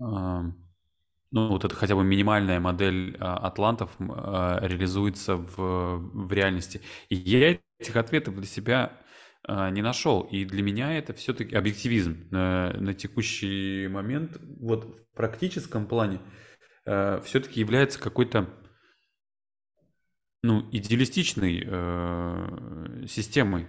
эм, 0.00 0.56
ну, 1.32 1.48
вот 1.48 1.64
это 1.64 1.74
хотя 1.74 1.96
бы 1.96 2.04
минимальная 2.04 2.60
модель 2.60 3.16
атлантов 3.20 3.90
реализуется 4.00 5.36
в, 5.36 5.56
в 5.98 6.32
реальности. 6.32 6.80
И 7.08 7.16
я 7.16 7.58
этих 7.80 7.96
ответов 7.96 8.36
для 8.36 8.46
себя 8.46 8.92
не 9.48 9.82
нашел. 9.82 10.22
И 10.22 10.44
для 10.44 10.62
меня 10.62 10.98
это 10.98 11.14
все-таки 11.14 11.54
объективизм 11.54 12.26
на, 12.30 12.72
на 12.78 12.94
текущий 12.94 13.86
момент, 13.88 14.38
вот 14.60 14.84
в 14.84 15.16
практическом 15.16 15.86
плане, 15.86 16.20
все-таки 16.84 17.60
является 17.60 18.00
какой-то 18.00 18.48
ну, 20.46 20.68
идеалистичной 20.70 21.64
э, 21.66 23.06
системой. 23.08 23.66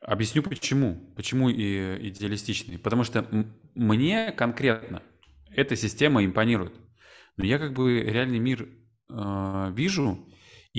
Объясню 0.00 0.42
почему. 0.42 1.12
Почему 1.16 1.48
и 1.48 2.08
идеалистичной. 2.08 2.78
Потому 2.78 3.04
что 3.04 3.26
мне 3.74 4.32
конкретно 4.32 5.02
эта 5.50 5.76
система 5.76 6.24
импонирует. 6.24 6.74
Но 7.36 7.44
я 7.44 7.58
как 7.58 7.74
бы 7.74 8.00
реальный 8.00 8.38
мир 8.38 8.68
э, 9.08 9.72
вижу, 9.72 10.28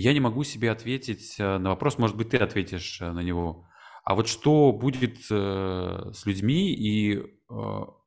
я 0.01 0.13
не 0.13 0.19
могу 0.19 0.43
себе 0.43 0.69
ответить 0.69 1.37
э, 1.39 1.57
на 1.57 1.69
вопрос, 1.69 1.97
может 1.97 2.15
быть, 2.15 2.29
ты 2.29 2.37
ответишь 2.37 3.01
э, 3.01 3.11
на 3.11 3.21
него. 3.21 3.67
А 4.03 4.13
вот 4.13 4.27
что 4.27 4.71
будет 4.71 5.17
э, 5.31 6.11
с 6.13 6.25
людьми 6.25 6.71
и 6.71 7.23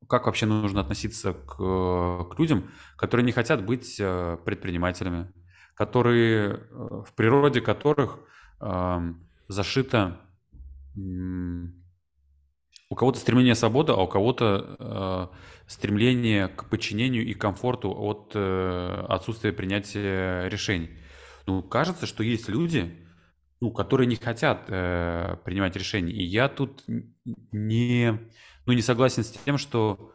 как 0.08 0.26
вообще 0.26 0.44
нужно 0.44 0.82
относиться 0.82 1.32
к, 1.32 1.56
к 1.56 2.38
людям, 2.38 2.70
которые 2.96 3.24
не 3.24 3.32
хотят 3.32 3.64
быть 3.64 3.96
предпринимателями, 3.96 5.32
которые 5.74 6.68
в 6.70 7.12
природе 7.16 7.62
которых 7.62 8.18
э, 8.60 9.14
зашито 9.48 10.20
у 12.88 12.94
кого-то 12.94 13.18
стремление 13.18 13.54
свободы, 13.54 13.92
а 13.92 14.02
у 14.02 14.08
кого-то 14.08 15.30
стремление 15.66 16.48
к 16.48 16.68
подчинению 16.68 17.24
и 17.24 17.32
комфорту 17.32 17.90
от 17.90 18.34
отсутствия 18.34 19.52
принятия 19.52 20.48
решений. 20.48 20.90
Ну, 21.50 21.64
кажется, 21.64 22.06
что 22.06 22.22
есть 22.22 22.48
люди, 22.48 22.96
ну, 23.60 23.72
которые 23.72 24.06
не 24.06 24.14
хотят 24.14 24.66
э, 24.68 25.36
принимать 25.44 25.74
решения. 25.74 26.12
И 26.12 26.22
я 26.22 26.48
тут 26.48 26.84
не, 27.50 28.20
ну, 28.66 28.72
не 28.72 28.82
согласен 28.82 29.24
с 29.24 29.32
тем, 29.32 29.58
что... 29.58 30.12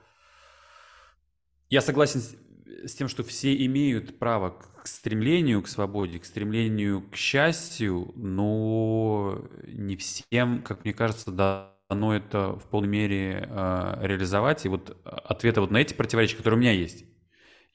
Я 1.69 1.81
согласен 1.81 2.21
с, 2.21 2.37
с 2.85 2.95
тем, 2.95 3.09
что 3.09 3.25
все 3.25 3.53
имеют 3.65 4.17
право 4.17 4.51
к 4.51 4.87
стремлению 4.87 5.61
к 5.61 5.67
свободе, 5.67 6.19
к 6.19 6.25
стремлению 6.25 7.01
к 7.01 7.17
счастью, 7.17 8.13
но 8.15 9.45
не 9.67 9.97
всем, 9.97 10.61
как 10.61 10.85
мне 10.85 10.93
кажется, 10.93 11.31
да, 11.31 11.75
оно 11.89 12.15
это 12.15 12.53
в 12.53 12.63
полной 12.69 12.87
мере 12.87 13.45
э, 13.45 13.97
реализовать. 14.03 14.63
И 14.63 14.69
вот 14.69 14.97
ответа 15.03 15.59
вот 15.59 15.69
на 15.69 15.81
эти 15.81 15.93
противоречия, 15.93 16.37
которые 16.37 16.57
у 16.57 16.61
меня 16.61 16.71
есть, 16.71 17.03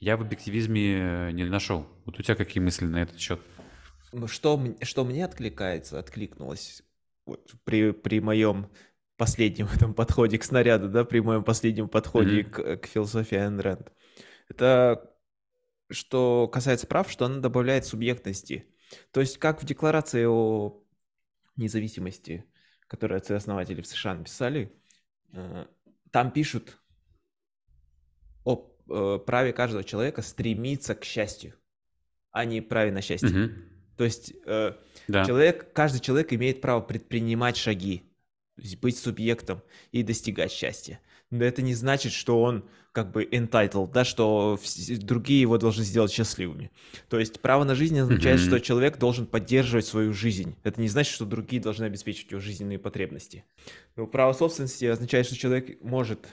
я 0.01 0.17
в 0.17 0.23
объективизме 0.23 1.33
не 1.33 1.45
нашел. 1.45 1.87
Вот 2.05 2.19
у 2.19 2.23
тебя 2.23 2.35
какие 2.35 2.63
мысли 2.63 2.87
на 2.87 3.03
этот 3.03 3.19
счет? 3.19 3.41
Что, 4.27 4.61
что 4.83 5.05
мне 5.05 5.25
откликается, 5.25 5.99
откликнулось 5.99 6.83
вот 7.27 7.55
при, 7.65 7.93
при 7.93 8.21
моем 8.21 8.69
последнем 9.17 9.67
этом 9.75 9.95
подходе 9.95 10.39
к 10.39 10.45
снаряду, 10.45 10.89
да, 10.89 11.05
при 11.05 11.21
моем 11.21 11.45
последнем 11.45 11.89
подходе 11.89 12.41
mm-hmm. 12.41 12.77
к, 12.79 12.83
к 12.83 12.87
философии 12.87 13.39
Айн 13.39 13.61
Рэнд, 13.61 13.93
это 14.49 15.15
что 15.91 16.49
касается 16.49 16.87
прав, 16.87 17.11
что 17.11 17.27
она 17.27 17.41
добавляет 17.41 17.85
субъектности. 17.85 18.67
То 19.13 19.21
есть 19.21 19.39
как 19.39 19.63
в 19.63 19.67
декларации 19.67 20.25
о 20.27 20.83
независимости 21.57 22.51
которые 22.91 23.19
отцы-основатели 23.19 23.81
в 23.83 23.87
США 23.87 24.15
написали, 24.15 24.77
э, 25.33 25.67
там 26.11 26.33
пишут 26.33 26.80
э, 28.91 29.19
праве 29.25 29.53
каждого 29.53 29.85
человека 29.85 30.23
стремиться 30.23 30.95
к 30.95 31.05
счастью, 31.05 31.55
а 32.31 32.45
не 32.45 32.61
праве 32.61 32.93
на 32.93 33.01
счастье. 33.03 33.29
Угу. 33.29 33.53
То 33.97 34.05
есть 34.05 34.33
э, 34.47 34.75
да. 35.09 35.25
человек, 35.25 35.73
каждый 35.73 36.01
человек 36.01 36.33
имеет 36.33 36.61
право 36.61 36.81
предпринимать 36.81 37.57
шаги, 37.57 38.03
быть 38.81 38.99
субъектом 38.99 39.63
и 39.93 40.03
достигать 40.03 40.53
счастья 40.53 41.01
но 41.31 41.45
это 41.45 41.63
не 41.63 41.75
значит, 41.75 42.13
что 42.13 42.43
он 42.43 42.65
как 42.93 43.13
бы 43.13 43.25
entitled, 43.25 43.93
да, 43.93 44.05
что 44.05 44.59
другие 45.01 45.41
его 45.41 45.59
должны 45.59 45.85
сделать 45.85 46.11
счастливыми. 46.11 46.73
То 47.09 47.21
есть 47.21 47.41
право 47.41 47.63
на 47.63 47.77
жизнь 47.77 47.99
означает, 47.99 48.41
mm-hmm. 48.41 48.47
что 48.47 48.61
человек 48.61 48.99
должен 48.99 49.27
поддерживать 49.27 49.87
свою 49.87 50.13
жизнь. 50.13 50.57
Это 50.65 50.81
не 50.81 50.89
значит, 50.89 51.15
что 51.15 51.25
другие 51.25 51.63
должны 51.63 51.85
обеспечивать 51.85 52.33
его 52.33 52.41
жизненные 52.41 52.81
потребности. 52.81 53.45
Но 53.95 54.09
право 54.09 54.33
собственности 54.33 54.87
означает, 54.87 55.27
что 55.27 55.37
человек 55.37 55.81
может 55.83 56.27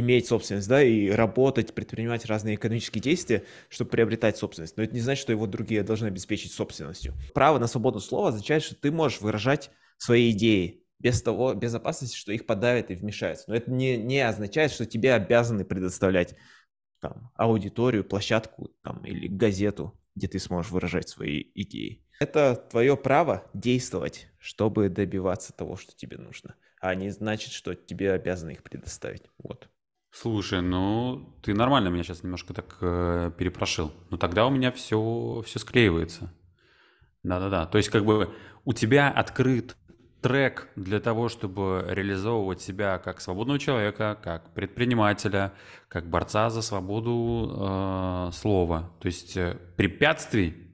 иметь 0.00 0.26
собственность, 0.26 0.68
да, 0.68 0.82
и 0.82 1.08
работать, 1.10 1.74
предпринимать 1.74 2.26
разные 2.26 2.56
экономические 2.56 3.00
действия, 3.00 3.44
чтобы 3.68 3.90
приобретать 3.90 4.36
собственность. 4.36 4.76
Но 4.76 4.82
это 4.82 4.94
не 4.94 5.00
значит, 5.00 5.22
что 5.22 5.32
его 5.32 5.46
другие 5.46 5.82
должны 5.82 6.06
обеспечить 6.06 6.52
собственностью. 6.52 7.14
Право 7.32 7.58
на 7.58 7.66
свободу 7.66 8.00
слова 8.00 8.28
означает, 8.28 8.62
что 8.62 8.74
ты 8.74 8.90
можешь 8.90 9.20
выражать 9.20 9.70
свои 9.96 10.32
идеи, 10.32 10.82
без 10.98 11.22
того, 11.22 11.54
без 11.54 11.74
опасности, 11.74 12.16
что 12.16 12.32
их 12.32 12.46
подавят 12.46 12.90
и 12.90 12.94
вмешаются. 12.94 13.44
Но 13.48 13.54
это 13.54 13.70
не, 13.70 13.96
не 13.96 14.20
означает, 14.20 14.72
что 14.72 14.86
тебе 14.86 15.14
обязаны 15.14 15.64
предоставлять 15.64 16.34
там, 17.00 17.30
аудиторию, 17.36 18.04
площадку 18.04 18.70
там, 18.82 19.04
или 19.04 19.28
газету, 19.28 19.98
где 20.16 20.26
ты 20.26 20.38
сможешь 20.38 20.72
выражать 20.72 21.08
свои 21.08 21.44
идеи. 21.54 22.04
Это 22.18 22.56
твое 22.70 22.96
право 22.96 23.48
действовать, 23.54 24.28
чтобы 24.38 24.88
добиваться 24.88 25.52
того, 25.52 25.76
что 25.76 25.94
тебе 25.94 26.16
нужно, 26.16 26.54
а 26.80 26.94
не 26.94 27.10
значит, 27.10 27.52
что 27.52 27.74
тебе 27.74 28.12
обязаны 28.12 28.52
их 28.52 28.62
предоставить. 28.62 29.24
Вот. 29.38 29.68
Слушай, 30.16 30.62
ну 30.62 31.34
ты 31.42 31.54
нормально 31.54 31.88
меня 31.88 32.04
сейчас 32.04 32.22
немножко 32.22 32.54
так 32.54 32.76
э, 32.80 33.32
перепрошил. 33.36 33.90
Ну 34.10 34.16
тогда 34.16 34.46
у 34.46 34.50
меня 34.50 34.70
все, 34.70 35.42
все 35.44 35.58
склеивается. 35.58 36.32
Да-да-да. 37.24 37.66
То 37.66 37.78
есть 37.78 37.90
как 37.90 38.04
бы 38.04 38.32
у 38.64 38.72
тебя 38.72 39.10
открыт 39.10 39.76
трек 40.22 40.68
для 40.76 41.00
того, 41.00 41.28
чтобы 41.28 41.84
реализовывать 41.88 42.60
себя 42.60 42.98
как 42.98 43.20
свободного 43.20 43.58
человека, 43.58 44.16
как 44.22 44.54
предпринимателя, 44.54 45.52
как 45.88 46.08
борца 46.08 46.48
за 46.48 46.62
свободу 46.62 47.50
э, 47.50 48.30
слова. 48.34 48.92
То 49.00 49.06
есть 49.06 49.36
э, 49.36 49.58
препятствий 49.76 50.72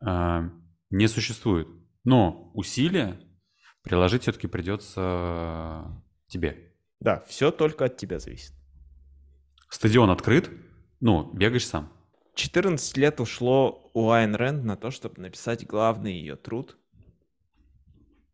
э, 0.00 0.48
не 0.88 1.08
существует. 1.08 1.68
Но 2.04 2.50
усилия 2.54 3.20
приложить 3.82 4.22
все-таки 4.22 4.46
придется 4.46 5.84
тебе. 6.26 6.72
Да, 7.00 7.22
все 7.28 7.50
только 7.50 7.84
от 7.84 7.98
тебя 7.98 8.18
зависит. 8.18 8.54
Стадион 9.72 10.10
открыт, 10.10 10.50
ну, 11.00 11.32
бегаешь 11.32 11.66
сам. 11.66 11.92
14 12.34 12.96
лет 12.96 13.20
ушло 13.20 13.90
у 13.92 14.10
Айн 14.10 14.34
Рэнд 14.34 14.64
на 14.64 14.76
то, 14.76 14.90
чтобы 14.90 15.20
написать 15.20 15.66
главный 15.66 16.12
ее 16.12 16.36
труд– 16.36 16.76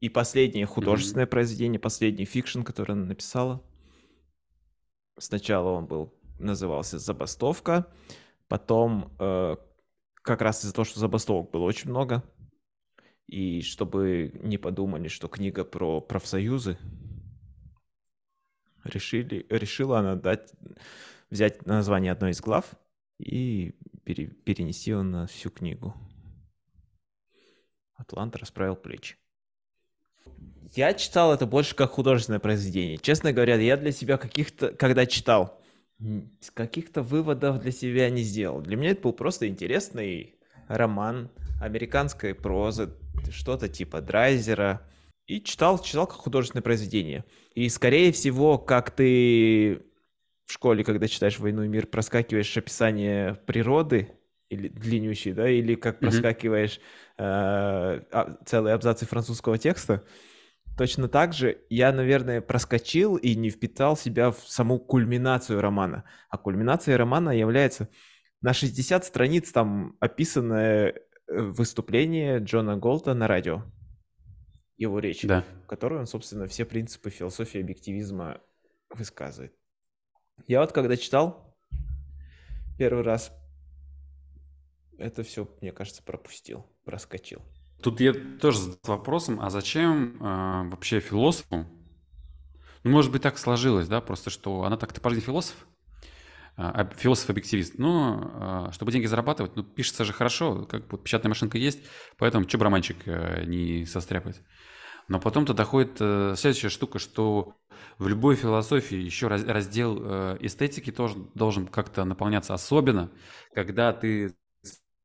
и 0.01 0.09
последнее 0.09 0.67
художественное 0.67 1.27
mm-hmm. 1.27 1.31
произведение, 1.31 1.81
последний 1.81 2.25
fiction, 2.25 2.63
который 2.63 2.93
она 2.93 3.05
написала. 3.05 3.63
Сначала 5.19 5.71
он 5.71 5.87
был, 5.87 6.15
назывался 6.39 6.99
«Забастовка», 6.99 7.91
потом 8.47 9.13
э, 9.19 9.57
как 10.15 10.41
раз 10.41 10.65
из-за 10.65 10.73
того, 10.73 10.85
что 10.85 11.01
забастовок 11.01 11.51
было 11.51 11.65
очень 11.65 11.91
много, 11.91 12.23
и 13.27 13.61
чтобы 13.63 14.31
не 14.43 14.57
подумали, 14.57 15.09
что 15.09 15.27
книга 15.27 15.65
про 15.65 16.01
профсоюзы, 16.01 16.79
решили, 18.85 19.45
решила 19.51 19.99
она 19.99 20.15
дать, 20.15 20.53
взять 21.31 21.67
название 21.67 22.13
одной 22.13 22.31
из 22.31 22.41
глав 22.41 22.75
и 23.19 23.75
пере, 24.05 24.27
перенести 24.27 24.91
его 24.91 25.03
на 25.03 25.27
всю 25.27 25.51
книгу. 25.51 25.95
Атлант 27.95 28.37
расправил 28.37 28.77
плечи. 28.77 29.17
Я 30.75 30.95
читал 30.95 31.33
это 31.33 31.47
больше 31.47 31.75
как 31.75 31.91
художественное 31.91 32.41
произведение. 32.41 32.99
Честно 32.99 33.33
говоря, 33.33 33.57
я 33.57 33.77
для 33.77 33.93
себя 33.93 34.19
каких-то, 34.19 34.69
когда 34.69 35.07
читал, 35.07 35.61
каких-то 36.55 37.03
выводов 37.03 37.61
для 37.61 37.73
себя 37.73 38.09
не 38.11 38.23
сделал. 38.23 38.61
Для 38.61 38.77
меня 38.77 38.91
это 38.91 39.03
был 39.03 39.13
просто 39.13 39.49
интересный 39.49 40.37
роман 40.69 41.31
американской 41.61 42.35
прозы, 42.35 42.95
что-то 43.31 43.69
типа 43.69 44.01
Драйзера. 44.01 44.83
И 45.27 45.43
читал, 45.43 45.79
читал 45.79 46.07
как 46.07 46.17
художественное 46.17 46.63
произведение. 46.63 47.25
И, 47.55 47.69
скорее 47.69 48.13
всего, 48.13 48.57
как 48.57 48.91
ты 48.91 49.83
в 50.49 50.53
школе, 50.53 50.83
когда 50.83 51.07
читаешь 51.09 51.39
«Войну 51.39 51.63
и 51.63 51.69
мир», 51.69 51.87
проскакиваешь 51.87 52.57
описание 52.57 53.35
природы, 53.47 54.11
или 54.49 54.69
длиннющий, 54.69 55.33
да, 55.33 55.49
или 55.49 55.75
как 55.75 56.01
проскакиваешь 56.01 56.81
э, 57.19 57.23
а, 57.23 58.39
целые 58.47 58.75
абзацы 58.75 59.05
французского 59.05 59.59
текста, 59.59 60.05
точно 60.79 61.07
так 61.07 61.35
же 61.35 61.59
я, 61.69 61.93
наверное, 61.93 62.41
проскочил 62.41 63.17
и 63.17 63.35
не 63.35 63.51
впитал 63.51 63.95
себя 63.95 64.31
в 64.31 64.39
саму 64.39 64.79
кульминацию 64.79 65.61
романа. 65.61 66.05
А 66.31 66.39
кульминацией 66.39 66.97
романа 66.97 67.37
является 67.37 67.91
на 68.41 68.55
60 68.55 69.05
страниц 69.05 69.53
там 69.53 69.99
описанное 70.01 70.95
э, 70.95 70.99
выступление 71.27 72.39
Джона 72.39 72.79
Голта 72.79 73.13
на 73.13 73.29
радио. 73.29 73.65
Его 74.79 74.99
речь, 74.99 75.25
да. 75.25 75.45
в 75.65 75.67
которой 75.67 75.99
он, 75.99 76.07
собственно, 76.07 76.47
все 76.47 76.65
принципы 76.65 77.11
философии 77.11 77.61
объективизма 77.61 78.41
высказывает. 78.89 79.58
Я 80.47 80.61
вот 80.61 80.73
когда 80.73 80.97
читал 80.97 81.55
первый 82.79 83.03
раз, 83.03 83.33
это 84.99 85.23
все, 85.23 85.49
мне 85.61 85.73
кажется, 85.73 86.03
пропустил, 86.03 86.67
проскочил. 86.85 87.43
Тут 87.83 88.01
я 88.01 88.13
тоже 88.13 88.59
с 88.59 88.79
вопросом, 88.89 89.41
а 89.41 89.51
зачем 89.51 90.17
э, 90.17 90.69
вообще 90.71 91.01
философу? 91.01 91.67
Ну, 92.83 92.91
может 92.91 93.13
быть, 93.13 93.23
так 93.23 93.39
сложилось, 93.39 93.89
да, 93.89 94.01
просто 94.01 94.31
что 94.31 94.65
она 94.65 94.77
так-то 94.77 95.01
по 95.01 95.11
жизни 95.11 95.25
философ, 95.25 95.67
а, 96.57 96.89
философ-объективист. 96.97 97.75
Э, 97.79 98.71
чтобы 98.73 98.91
деньги 98.91 99.07
зарабатывать, 99.07 99.55
ну, 99.55 99.63
пишется 99.63 100.05
же 100.05 100.13
хорошо, 100.13 100.65
как 100.65 100.89
бы 100.89 100.99
печатная 100.99 101.29
машинка 101.29 101.57
есть, 101.59 101.81
поэтому 102.17 102.49
что 102.49 102.59
бы 102.59 102.65
романчик 102.65 102.97
э, 103.07 103.45
не 103.45 103.87
состряпать. 103.87 104.41
Но 105.09 105.19
потом-то 105.19 105.55
доходит 105.55 105.97
э, 106.01 106.35
следующая 106.37 106.69
штука, 106.69 106.99
что 106.99 107.57
в 107.99 108.09
любой 108.09 108.37
философии 108.37 108.97
еще 108.97 109.29
раз, 109.29 109.45
раздел 109.45 109.99
э, 110.01 110.37
эстетики 110.41 110.93
тоже 110.93 111.17
должен 111.35 111.67
как-то 111.67 112.05
наполняться, 112.05 112.55
особенно 112.55 113.11
когда 113.55 113.93
ты 113.93 114.35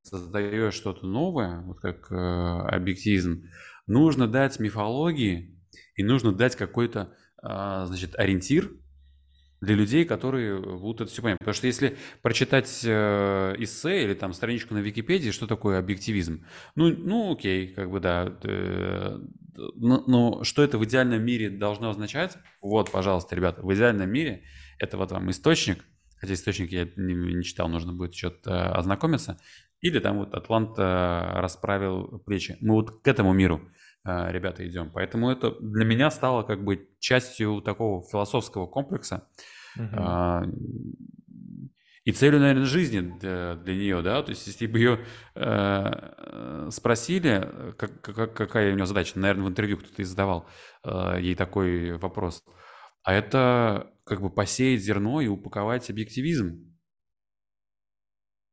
создаешь 0.04 0.74
что-то 0.74 1.08
новое, 1.08 1.62
вот 1.62 1.80
как 1.80 2.12
э, 2.12 2.16
объективизм, 2.16 3.44
нужно 3.88 4.28
дать 4.28 4.60
мифологии 4.60 5.58
и 5.96 6.04
нужно 6.04 6.34
дать 6.34 6.58
какой-то, 6.58 7.16
э, 7.42 7.84
значит, 7.86 8.16
ориентир 8.20 8.72
для 9.62 9.76
людей, 9.76 10.04
которые 10.04 10.60
будут 10.60 11.02
это 11.02 11.12
все 11.12 11.22
понимать. 11.22 11.40
Потому 11.40 11.56
что 11.56 11.68
если 11.68 11.98
прочитать 12.22 12.82
э, 12.84 13.56
эссе 13.58 14.04
или 14.04 14.14
там 14.14 14.34
страничку 14.34 14.74
на 14.74 14.80
Википедии, 14.80 15.32
что 15.32 15.48
такое 15.48 15.80
объективизм, 15.80 16.46
ну, 16.76 16.90
ну 16.90 17.34
окей, 17.34 17.70
как 17.74 17.90
бы 17.90 18.02
да, 18.02 18.38
э, 18.44 19.20
но, 19.56 20.04
но 20.08 20.44
что 20.44 20.64
это 20.64 20.78
в 20.78 20.86
идеальном 20.86 21.24
мире 21.24 21.50
должно 21.50 21.90
означать? 21.90 22.38
Вот, 22.62 22.92
пожалуйста, 22.92 23.36
ребята, 23.36 23.62
в 23.62 23.74
идеальном 23.74 24.10
мире 24.10 24.44
это 24.80 24.98
вот 24.98 25.12
вам 25.12 25.30
источник, 25.32 25.86
хотя 26.18 26.34
источник 26.34 26.72
я 26.72 26.88
не, 26.96 27.14
не 27.14 27.44
читал, 27.44 27.68
нужно 27.70 27.94
будет 27.94 28.16
что-то 28.16 28.52
э, 28.52 28.72
ознакомиться, 28.72 29.40
или 29.82 30.00
там 30.00 30.20
вот 30.20 30.34
Атлант 30.34 30.78
э, 30.78 30.82
расправил 30.82 32.20
плечи. 32.26 32.58
Мы 32.62 32.76
вот 32.76 33.02
к 33.02 33.08
этому 33.08 33.34
миру, 33.34 33.70
э, 34.06 34.32
ребята, 34.32 34.68
идем. 34.68 34.92
Поэтому 34.94 35.30
это 35.30 35.52
для 35.60 35.86
меня 35.86 36.10
стало 36.10 36.44
как 36.44 36.64
бы 36.64 36.88
частью 37.00 37.62
такого 37.62 38.04
философского 38.10 38.66
комплекса. 38.68 39.28
Угу. 39.76 39.96
И 42.06 42.12
целью, 42.12 42.42
наверное, 42.42 42.66
жизни 42.66 43.00
для, 43.20 43.56
для 43.56 43.76
нее, 43.76 44.02
да, 44.02 44.22
то 44.24 44.32
есть 44.32 44.46
если 44.46 44.68
бы 44.68 44.78
ее 44.78 45.06
э, 45.36 46.70
спросили, 46.70 47.74
как, 47.78 48.02
как, 48.02 48.34
какая 48.34 48.74
у 48.74 48.76
нее 48.76 48.86
задача, 48.86 49.18
наверное, 49.18 49.46
в 49.46 49.50
интервью 49.50 49.78
кто-то 49.78 50.02
и 50.02 50.06
задавал 50.06 50.46
э, 50.84 51.18
ей 51.22 51.36
такой 51.36 51.98
вопрос, 51.98 52.44
а 53.04 53.14
это 53.14 53.94
как 54.06 54.22
бы 54.22 54.30
посеять 54.30 54.82
зерно 54.82 55.22
и 55.22 55.28
упаковать 55.28 55.90
объективизм, 55.90 56.74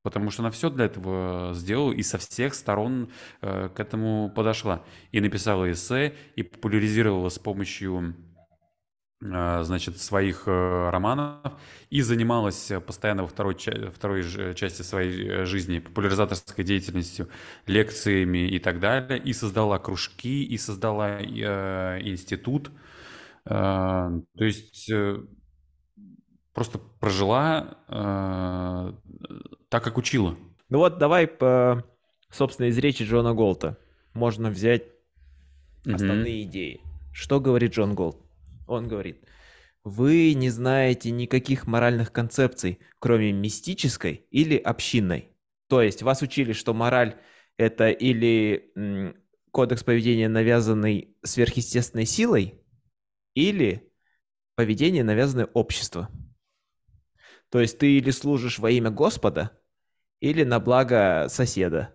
потому 0.03 0.31
что 0.31 0.43
она 0.43 0.51
все 0.51 0.71
для 0.71 0.87
этого 0.87 1.53
сделала 1.55 1.93
и 1.93 2.03
со 2.03 2.19
всех 2.19 2.55
сторон 2.55 3.13
э, 3.43 3.69
к 3.69 3.81
этому 3.81 4.33
подошла. 4.35 4.85
И 5.13 5.21
написала 5.21 5.71
эссе, 5.71 6.15
и 6.37 6.43
популяризировала 6.43 7.29
с 7.29 7.39
помощью 7.39 8.01
э, 8.11 8.30
значит, 9.21 9.99
своих 9.99 10.45
э, 10.47 10.91
романов, 10.91 11.53
и 11.91 12.01
занималась 12.01 12.73
постоянно 12.87 13.23
во 13.23 13.29
второй, 13.29 13.55
второй 13.55 14.55
части 14.55 14.83
своей 14.83 15.29
э, 15.29 15.45
жизни 15.45 15.79
популяризаторской 15.79 16.65
деятельностью, 16.65 17.29
лекциями 17.67 18.49
и 18.49 18.59
так 18.59 18.81
далее, 18.81 19.19
и 19.19 19.33
создала 19.35 19.79
кружки, 19.79 20.43
и 20.45 20.57
создала 20.57 21.21
э, 21.21 22.01
институт. 22.03 22.71
Э, 23.45 23.51
то 23.51 24.45
есть... 24.45 24.91
Э, 24.91 25.23
просто 26.53 26.79
прожила 26.79 27.79
э, 27.89 28.93
так, 29.69 29.85
как 29.85 29.97
учила. 29.99 30.37
Ну 30.69 30.79
вот 30.79 30.99
давай 30.99 31.27
по, 31.27 31.85
собственно, 32.31 32.67
из 32.67 32.79
речи 32.79 33.05
Джона 33.05 33.35
Голта 33.35 33.79
можно 34.15 34.51
взять 34.51 34.83
основные 35.87 36.43
mm-hmm. 36.43 36.49
идеи. 36.49 36.81
Что 37.13 37.41
говорит 37.41 37.73
Джон 37.73 37.95
Голд? 37.95 38.19
Он 38.71 38.87
говорит, 38.87 39.27
вы 39.83 40.33
не 40.35 40.49
знаете 40.49 41.11
никаких 41.11 41.67
моральных 41.67 42.13
концепций, 42.13 42.79
кроме 43.01 43.33
мистической 43.33 44.27
или 44.31 44.57
общинной. 44.57 45.37
То 45.69 45.83
есть 45.83 46.03
вас 46.03 46.23
учили, 46.23 46.53
что 46.53 46.73
мораль 46.73 47.17
это 47.57 47.91
или 47.91 48.73
кодекс 49.51 49.83
поведения, 49.83 50.29
навязанный 50.29 51.17
сверхъестественной 51.25 52.07
силой, 52.07 52.63
или 53.35 53.93
поведение, 54.55 55.03
навязанное 55.03 55.47
обществом. 55.47 56.07
То 57.49 57.61
есть 57.61 57.79
ты 57.79 57.99
или 57.99 58.11
служишь 58.11 58.61
во 58.61 58.71
имя 58.71 58.91
Господа, 58.91 59.59
или 60.21 60.45
на 60.45 60.61
благо 60.61 61.27
соседа, 61.29 61.93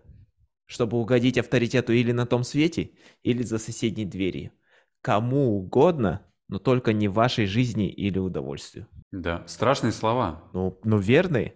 чтобы 0.66 0.98
угодить 0.98 1.38
авторитету 1.38 1.94
или 1.94 2.12
на 2.12 2.26
том 2.26 2.44
свете, 2.44 2.90
или 3.22 3.42
за 3.42 3.56
соседней 3.56 4.04
дверью. 4.04 4.52
Кому 5.00 5.56
угодно, 5.56 6.26
но 6.48 6.58
только 6.58 6.92
не 6.92 7.08
вашей 7.08 7.46
жизни 7.46 7.88
или 7.88 8.18
удовольствию. 8.18 8.86
Да, 9.12 9.42
страшные 9.46 9.92
слова. 9.92 10.42
Ну, 10.52 10.78
ну 10.84 10.98
верные. 10.98 11.54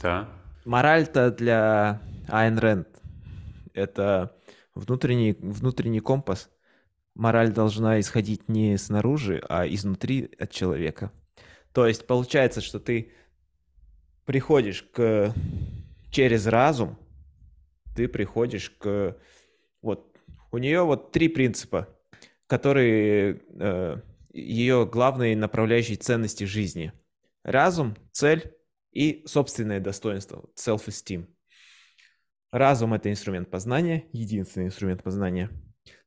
Да. 0.00 0.28
Мораль-то 0.64 1.30
для 1.30 2.00
Айн 2.28 2.58
Рэнд– 2.58 2.88
это 3.74 4.36
внутренний, 4.74 5.32
внутренний 5.40 6.00
компас. 6.00 6.50
Мораль 7.14 7.52
должна 7.52 7.98
исходить 7.98 8.48
не 8.48 8.76
снаружи, 8.78 9.42
а 9.48 9.66
изнутри 9.66 10.30
от 10.38 10.50
человека. 10.50 11.10
То 11.72 11.86
есть 11.86 12.06
получается, 12.06 12.60
что 12.60 12.78
ты 12.78 13.12
приходишь 14.24 14.82
к 14.82 15.34
через 16.10 16.46
разум, 16.46 16.98
ты 17.96 18.08
приходишь 18.08 18.70
к 18.70 19.16
вот 19.82 20.16
у 20.50 20.58
нее 20.58 20.82
вот 20.82 21.12
три 21.12 21.28
принципа, 21.28 21.88
которые 22.46 23.40
э, 23.50 23.96
ее 24.30 24.86
главные 24.86 25.36
направляющие 25.36 25.96
ценности 25.96 26.44
жизни: 26.44 26.92
разум, 27.42 27.96
цель 28.12 28.56
и 28.92 29.22
собственное 29.26 29.80
достоинство, 29.80 30.48
self-esteem. 30.56 31.26
Разум 32.50 32.94
это 32.94 33.10
инструмент 33.10 33.50
познания, 33.50 34.06
единственный 34.12 34.66
инструмент 34.66 35.02
познания. 35.02 35.50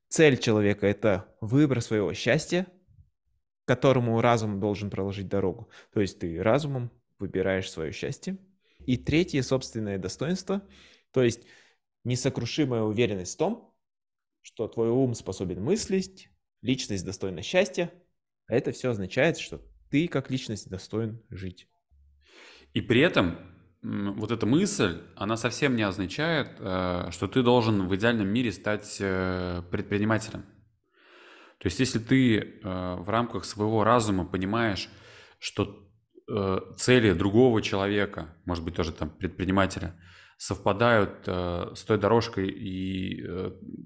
Цель 0.08 0.36
человека 0.38 0.86
это 0.86 1.34
выбор 1.40 1.80
своего 1.80 2.12
счастья, 2.12 2.66
которому 3.64 4.20
разум 4.20 4.60
должен 4.60 4.90
проложить 4.90 5.28
дорогу. 5.28 5.70
То 5.92 6.00
есть 6.00 6.18
ты 6.18 6.42
разумом 6.42 6.90
выбираешь 7.18 7.70
свое 7.70 7.92
счастье. 7.92 8.36
И 8.80 8.96
третье, 8.96 9.42
собственное 9.42 9.98
достоинство, 9.98 10.66
то 11.12 11.22
есть 11.22 11.44
несокрушимая 12.04 12.82
уверенность 12.82 13.34
в 13.34 13.38
том, 13.38 13.74
что 14.40 14.66
твой 14.66 14.90
ум 14.90 15.14
способен 15.14 15.62
мыслить, 15.62 16.30
личность 16.62 17.04
достойна 17.04 17.42
счастья. 17.42 17.92
А 18.46 18.54
это 18.54 18.72
все 18.72 18.90
означает, 18.90 19.38
что 19.38 19.60
ты 19.90 20.08
как 20.08 20.30
личность 20.30 20.68
достоин 20.68 21.22
жить. 21.30 21.68
И 22.72 22.80
при 22.80 23.00
этом 23.00 23.38
вот 23.82 24.30
эта 24.30 24.46
мысль, 24.46 25.02
она 25.16 25.36
совсем 25.36 25.74
не 25.74 25.82
означает, 25.82 26.56
э, 26.58 27.08
что 27.10 27.26
ты 27.26 27.42
должен 27.42 27.88
в 27.88 27.96
идеальном 27.96 28.28
мире 28.28 28.52
стать 28.52 28.96
э, 29.00 29.62
предпринимателем. 29.70 30.44
То 31.58 31.66
есть 31.66 31.80
если 31.80 31.98
ты 31.98 32.38
э, 32.38 32.46
в 32.62 33.08
рамках 33.08 33.44
своего 33.44 33.82
разума 33.84 34.24
понимаешь, 34.24 34.88
что 35.38 35.78
цели 36.76 37.12
другого 37.12 37.60
человека, 37.60 38.36
может 38.46 38.64
быть, 38.64 38.76
тоже 38.76 38.92
там 38.92 39.10
предпринимателя, 39.10 40.00
совпадают 40.38 41.26
с 41.26 41.84
той 41.84 41.98
дорожкой, 41.98 42.48
и, 42.48 43.26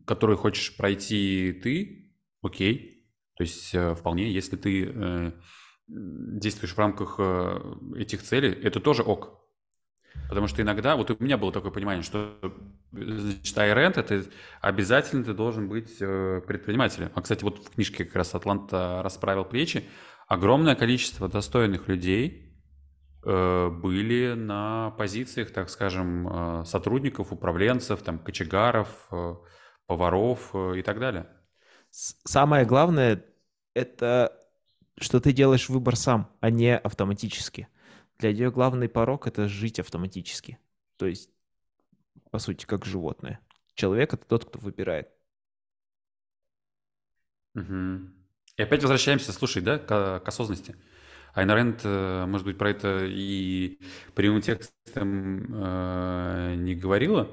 которую 0.07 0.37
хочешь 0.37 0.77
пройти 0.77 1.59
ты, 1.63 2.15
окей. 2.43 2.96
То 3.37 3.43
есть 3.43 3.75
э, 3.75 3.95
вполне, 3.95 4.31
если 4.33 4.57
ты 4.57 4.91
э, 4.93 5.33
действуешь 5.87 6.75
в 6.75 6.79
рамках 6.79 7.17
э, 7.19 7.75
этих 7.97 8.23
целей, 8.23 8.51
это 8.51 8.81
тоже 8.81 9.03
ок. 9.03 9.43
Потому 10.29 10.47
что 10.47 10.63
иногда, 10.63 10.97
вот 10.97 11.11
у 11.11 11.17
меня 11.23 11.37
было 11.37 11.53
такое 11.53 11.71
понимание, 11.71 12.03
что 12.03 12.39
значит, 12.91 13.55
iRent 13.55 14.01
это 14.01 14.25
обязательно 14.63 15.23
ты 15.23 15.35
должен 15.35 15.69
быть 15.69 15.99
предпринимателем. 15.99 17.11
А, 17.15 17.21
кстати, 17.21 17.45
вот 17.45 17.59
в 17.59 17.71
книжке 17.75 18.07
как 18.07 18.17
раз 18.17 18.35
Атланта 18.35 19.03
расправил 19.05 19.45
плечи. 19.45 19.85
Огромное 20.27 20.75
количество 20.75 21.29
достойных 21.29 21.87
людей 21.89 22.59
были 23.23 24.33
на 24.35 24.93
позициях, 24.93 25.51
так 25.51 25.69
скажем, 25.69 26.65
сотрудников, 26.65 27.31
управленцев, 27.31 28.01
там, 28.01 28.19
кочегаров, 28.19 29.11
поваров 29.87 30.55
и 30.75 30.81
так 30.81 30.99
далее. 30.99 31.29
Самое 31.97 32.67
главное– 32.67 33.25
это 33.75 34.39
что 34.99 35.19
ты 35.19 35.33
делаешь 35.33 35.71
выбор 35.71 35.97
сам, 35.97 36.31
а 36.41 36.51
не 36.51 36.77
автоматически. 36.77 37.69
Для 38.19 38.33
нее 38.33 38.51
главный 38.51 38.89
порог— 38.89 39.27
это 39.29 39.49
жить 39.49 39.81
автоматически. 39.81 40.59
То 40.97 41.07
есть, 41.07 41.31
по 42.31 42.39
сути, 42.39 42.67
как 42.67 42.85
животное. 42.85 43.41
Человек— 43.75 44.13
это 44.15 44.27
тот, 44.27 44.45
кто 44.45 44.59
выбирает. 44.59 45.09
Угу. 47.55 48.11
И 48.57 48.63
опять 48.63 48.83
возвращаемся, 48.83 49.33
слушай, 49.33 49.63
да, 49.63 49.79
к, 49.79 50.21
к 50.21 50.29
осознанности. 50.29 50.77
Айна 51.35 51.55
Рэнд, 51.55 51.85
может 52.29 52.47
быть, 52.47 52.59
про 52.59 52.71
это 52.71 53.07
и 53.07 53.79
прямым 54.15 54.43
текстом 54.43 55.55
э, 55.55 56.55
не 56.57 56.75
говорила, 56.75 57.25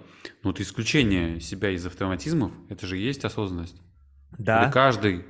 но 0.41 0.49
вот 0.49 0.59
исключение 0.59 1.39
себя 1.39 1.69
из 1.69 1.85
автоматизмов, 1.85 2.51
это 2.69 2.87
же 2.87 2.97
есть 2.97 3.23
осознанность. 3.23 3.81
Да. 4.37 4.59
Когда 4.59 4.71
каждый 4.71 5.25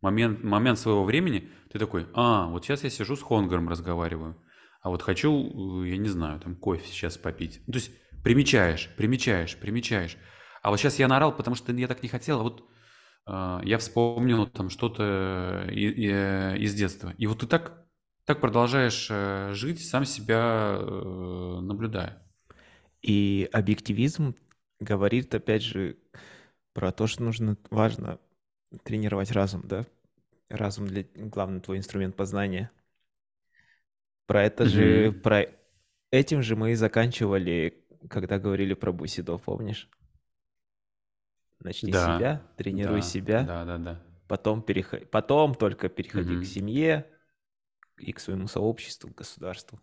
момент, 0.00 0.42
момент 0.42 0.78
своего 0.78 1.04
времени 1.04 1.50
ты 1.70 1.78
такой, 1.78 2.06
а, 2.14 2.46
вот 2.46 2.64
сейчас 2.64 2.84
я 2.84 2.90
сижу 2.90 3.16
с 3.16 3.22
Хонгером 3.22 3.68
разговариваю, 3.68 4.36
а 4.82 4.90
вот 4.90 5.00
хочу, 5.00 5.84
э, 5.84 5.90
я 5.90 5.96
не 5.96 6.08
знаю, 6.08 6.40
там 6.40 6.56
кофе 6.56 6.86
сейчас 6.86 7.16
попить. 7.16 7.62
Ну, 7.66 7.72
то 7.72 7.78
есть 7.78 7.92
примечаешь, 8.22 8.90
примечаешь, 8.96 9.56
примечаешь. 9.56 10.16
А 10.60 10.70
вот 10.70 10.78
сейчас 10.78 10.98
я 10.98 11.08
наорал, 11.08 11.34
потому 11.34 11.56
что 11.56 11.72
я 11.72 11.88
так 11.88 12.02
не 12.02 12.08
хотел, 12.08 12.40
а 12.40 12.42
вот 12.42 12.68
э, 13.26 13.60
я 13.64 13.78
вспомнил 13.78 14.46
там 14.48 14.70
что-то 14.70 15.66
и, 15.70 16.08
э, 16.10 16.58
из 16.58 16.74
детства. 16.74 17.14
И 17.16 17.26
вот 17.26 17.40
ты 17.40 17.46
так, 17.46 17.86
так 18.26 18.40
продолжаешь 18.40 19.06
э, 19.10 19.52
жить, 19.54 19.86
сам 19.86 20.04
себя 20.04 20.76
э, 20.78 21.58
наблюдая. 21.62 22.22
И 23.02 23.48
объективизм 23.52 24.34
говорит, 24.78 25.34
опять 25.34 25.62
же, 25.62 25.96
про 26.72 26.92
то, 26.92 27.06
что 27.06 27.22
нужно, 27.22 27.56
важно 27.70 28.18
тренировать 28.84 29.30
разум, 29.32 29.62
да? 29.64 29.84
Разум 30.48 30.86
для 30.86 31.04
главный 31.14 31.60
твой 31.60 31.78
инструмент 31.78 32.16
познания– 32.16 32.70
про 34.32 34.44
это 34.44 34.64
же, 34.64 35.12
про 35.12 35.44
этим 36.10 36.40
же 36.40 36.56
мы 36.56 36.72
и 36.72 36.74
заканчивали, 36.74 37.84
когда 38.08 38.38
говорили 38.38 38.72
про 38.72 38.90
Бусидо, 38.90 39.36
помнишь? 39.36 39.90
Начни 41.60 41.92
да, 41.92 42.16
себя, 42.16 42.42
тренируй 42.56 43.02
да, 43.02 43.06
себя. 43.06 43.42
Да, 43.42 43.64
да, 43.66 43.76
да. 43.76 44.02
Потом, 44.28 44.62
переход... 44.62 45.10
потом 45.10 45.54
только 45.54 45.90
переходи 45.90 46.36
угу. 46.36 46.44
к 46.44 46.46
семье 46.46 47.06
и 47.98 48.12
к 48.14 48.20
своему 48.20 48.46
сообществу, 48.46 49.10
к 49.10 49.18
государству. 49.18 49.78